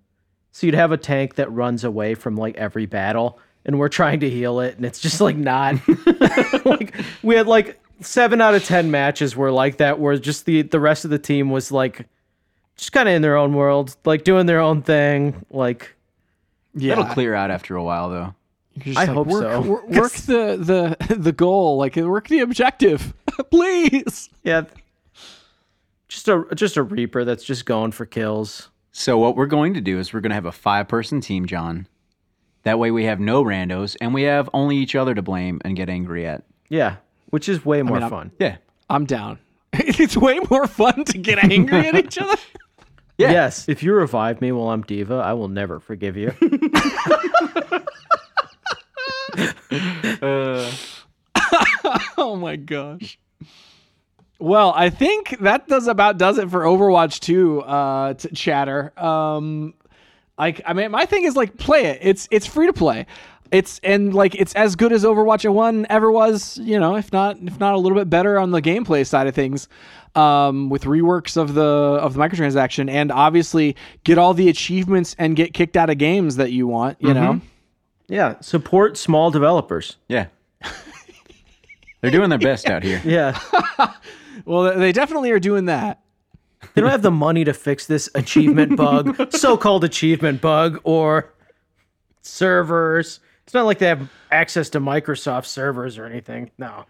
[0.52, 4.20] So you'd have a tank that runs away from like every battle, and we're trying
[4.20, 5.76] to heal it, and it's just like not
[6.64, 10.62] like we had like seven out of ten matches were like that, where just the
[10.62, 12.06] the rest of the team was like
[12.76, 15.94] just kind of in their own world, like doing their own thing, like
[16.74, 16.92] Yeah.
[16.92, 18.34] It'll clear out after a while, though.
[18.78, 19.60] Just I like, hope work, so.
[19.60, 23.12] wor- Work the the the goal, like work the objective,
[23.50, 24.28] please.
[24.42, 24.64] yeah,
[26.08, 28.68] just a just a reaper that's just going for kills.
[28.92, 31.86] So what we're going to do is we're going to have a five-person team, John.
[32.64, 35.74] That way we have no randos, and we have only each other to blame and
[35.76, 36.44] get angry at.
[36.68, 36.96] Yeah,
[37.30, 38.30] which is way more I'm- fun.
[38.38, 38.56] Yeah.
[38.90, 39.38] I'm down.
[39.72, 42.36] it's way more fun to get angry at each other.
[43.18, 43.30] Yeah.
[43.30, 46.32] Yes, if you revive me while I'm D.Va, I will never forgive you.
[52.16, 53.18] Oh my gosh.
[54.42, 58.92] Well, I think that does about does it for Overwatch 2 uh t- chatter.
[59.00, 59.74] Um
[60.36, 62.00] like I mean my thing is like play it.
[62.02, 63.06] It's it's free to play.
[63.52, 67.36] It's and like it's as good as Overwatch 1 ever was, you know, if not
[67.40, 69.68] if not a little bit better on the gameplay side of things.
[70.16, 75.36] Um with reworks of the of the microtransaction and obviously get all the achievements and
[75.36, 77.40] get kicked out of games that you want, you know.
[78.08, 79.98] yeah, support small developers.
[80.08, 80.26] Yeah.
[82.00, 83.00] They're doing their best out here.
[83.04, 83.38] Yeah,
[84.44, 86.00] Well, they definitely are doing that.
[86.74, 91.32] they don't have the money to fix this achievement bug, so-called achievement bug, or
[92.22, 93.20] servers.
[93.44, 96.50] It's not like they have access to Microsoft servers or anything.
[96.58, 96.84] No.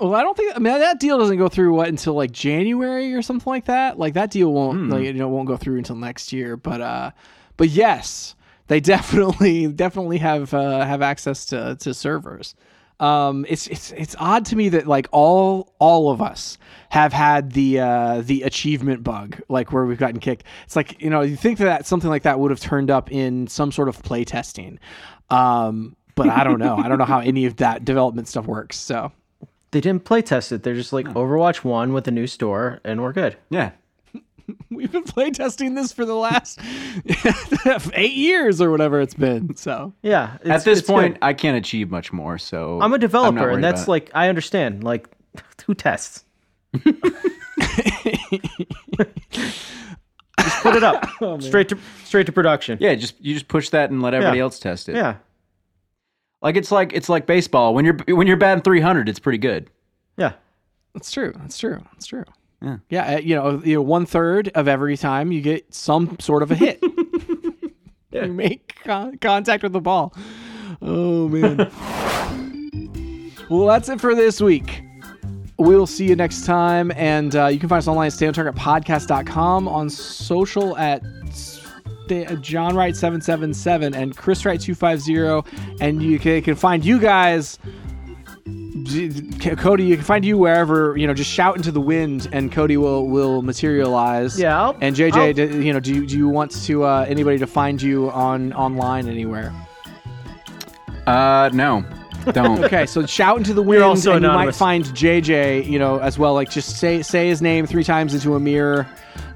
[0.00, 0.54] Well, I don't think.
[0.54, 3.98] I mean, that deal doesn't go through what until like January or something like that.
[3.98, 6.56] Like that deal won't like you know won't go through until next year.
[6.56, 7.10] But uh,
[7.56, 8.36] but yes,
[8.68, 12.54] they definitely definitely have uh, have access to to servers.
[13.04, 16.56] Um, it's it's it's odd to me that like all all of us
[16.88, 20.44] have had the uh, the achievement bug, like where we've gotten kicked.
[20.64, 23.46] It's like you know you think that something like that would have turned up in
[23.46, 24.78] some sort of play testing.
[25.28, 26.76] Um, but I don't know.
[26.78, 28.76] I don't know how any of that development stuff works.
[28.76, 29.12] So.
[29.72, 30.62] They didn't play test it.
[30.62, 33.36] They're just like Overwatch 1 with a new store, and we're good.
[33.50, 33.72] Yeah.
[34.70, 36.60] We've been playtesting this for the last
[37.94, 39.54] eight years or whatever it's been.
[39.56, 40.36] So Yeah.
[40.44, 40.92] At this it's good.
[40.92, 42.36] point, I can't achieve much more.
[42.38, 44.84] So I'm a not developer, worried and that's like, I understand.
[44.84, 45.08] Like,
[45.66, 46.24] who tests?
[50.40, 52.78] just put it up oh, straight to straight to production.
[52.80, 52.94] yeah.
[52.94, 54.44] Just you just push that and let everybody Yeah.
[54.44, 54.96] else test it.
[54.96, 55.16] yeah,
[56.42, 57.74] Like it's like it's like baseball.
[57.74, 59.70] When you're when you're batting 300, it's pretty good.
[60.16, 60.32] yeah.
[60.92, 61.32] that's true.
[61.36, 61.80] That's true.
[61.92, 62.24] That's true.
[62.62, 62.76] Yeah.
[62.88, 63.14] Yeah.
[63.14, 66.50] uh, You know, you know, one third of every time you get some sort of
[66.50, 66.82] a hit.
[68.12, 70.14] You make con- contact with the ball.
[70.80, 71.56] Oh man.
[73.50, 74.84] well, that's it for this week.
[75.58, 76.92] We'll see you next time.
[76.94, 81.02] And uh, you can find us online at stayontargetpodcast.com, on social at
[82.10, 85.50] uh, John Wright 777 and Chris Wright 250.
[85.80, 87.58] And you can, can find you guys.
[89.56, 91.14] Cody, you can find you wherever you know.
[91.14, 94.38] Just shout into the wind, and Cody will will materialize.
[94.38, 97.06] Yeah, I'll- and JJ, I'll- do, you know, do you, do you want to uh,
[97.08, 99.52] anybody to find you on online anywhere?
[101.06, 101.84] Uh, no,
[102.32, 102.62] don't.
[102.64, 106.18] Okay, so shout into the wind, also and you might find JJ, you know, as
[106.18, 106.34] well.
[106.34, 108.86] Like just say say his name three times into a mirror,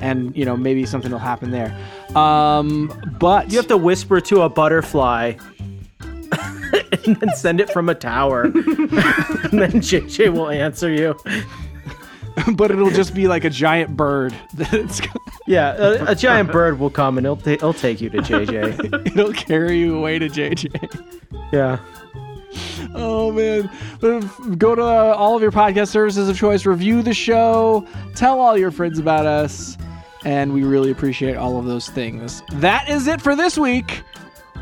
[0.00, 1.76] and you know maybe something will happen there.
[2.16, 2.90] Um,
[3.20, 5.34] but You have to whisper to a butterfly
[7.06, 8.42] and then send it from a tower.
[8.44, 8.52] and
[9.52, 11.14] then JJ will answer you.
[12.54, 14.34] but it'll just be like a giant bird.
[14.54, 15.00] That's
[15.46, 19.06] Yeah, a, a giant bird will come and it'll, ta- it'll take you to JJ.
[19.16, 21.16] it'll carry you away to JJ.
[21.52, 21.78] Yeah.
[22.94, 23.70] Oh man!
[24.56, 26.64] Go to uh, all of your podcast services of choice.
[26.64, 27.86] Review the show.
[28.14, 29.76] Tell all your friends about us,
[30.24, 32.42] and we really appreciate all of those things.
[32.54, 34.02] That is it for this week.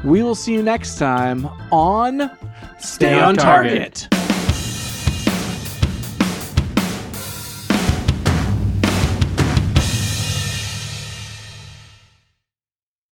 [0.07, 2.31] We will see you next time on
[2.79, 4.07] Stay, on on Target.
[4.11, 4.36] target.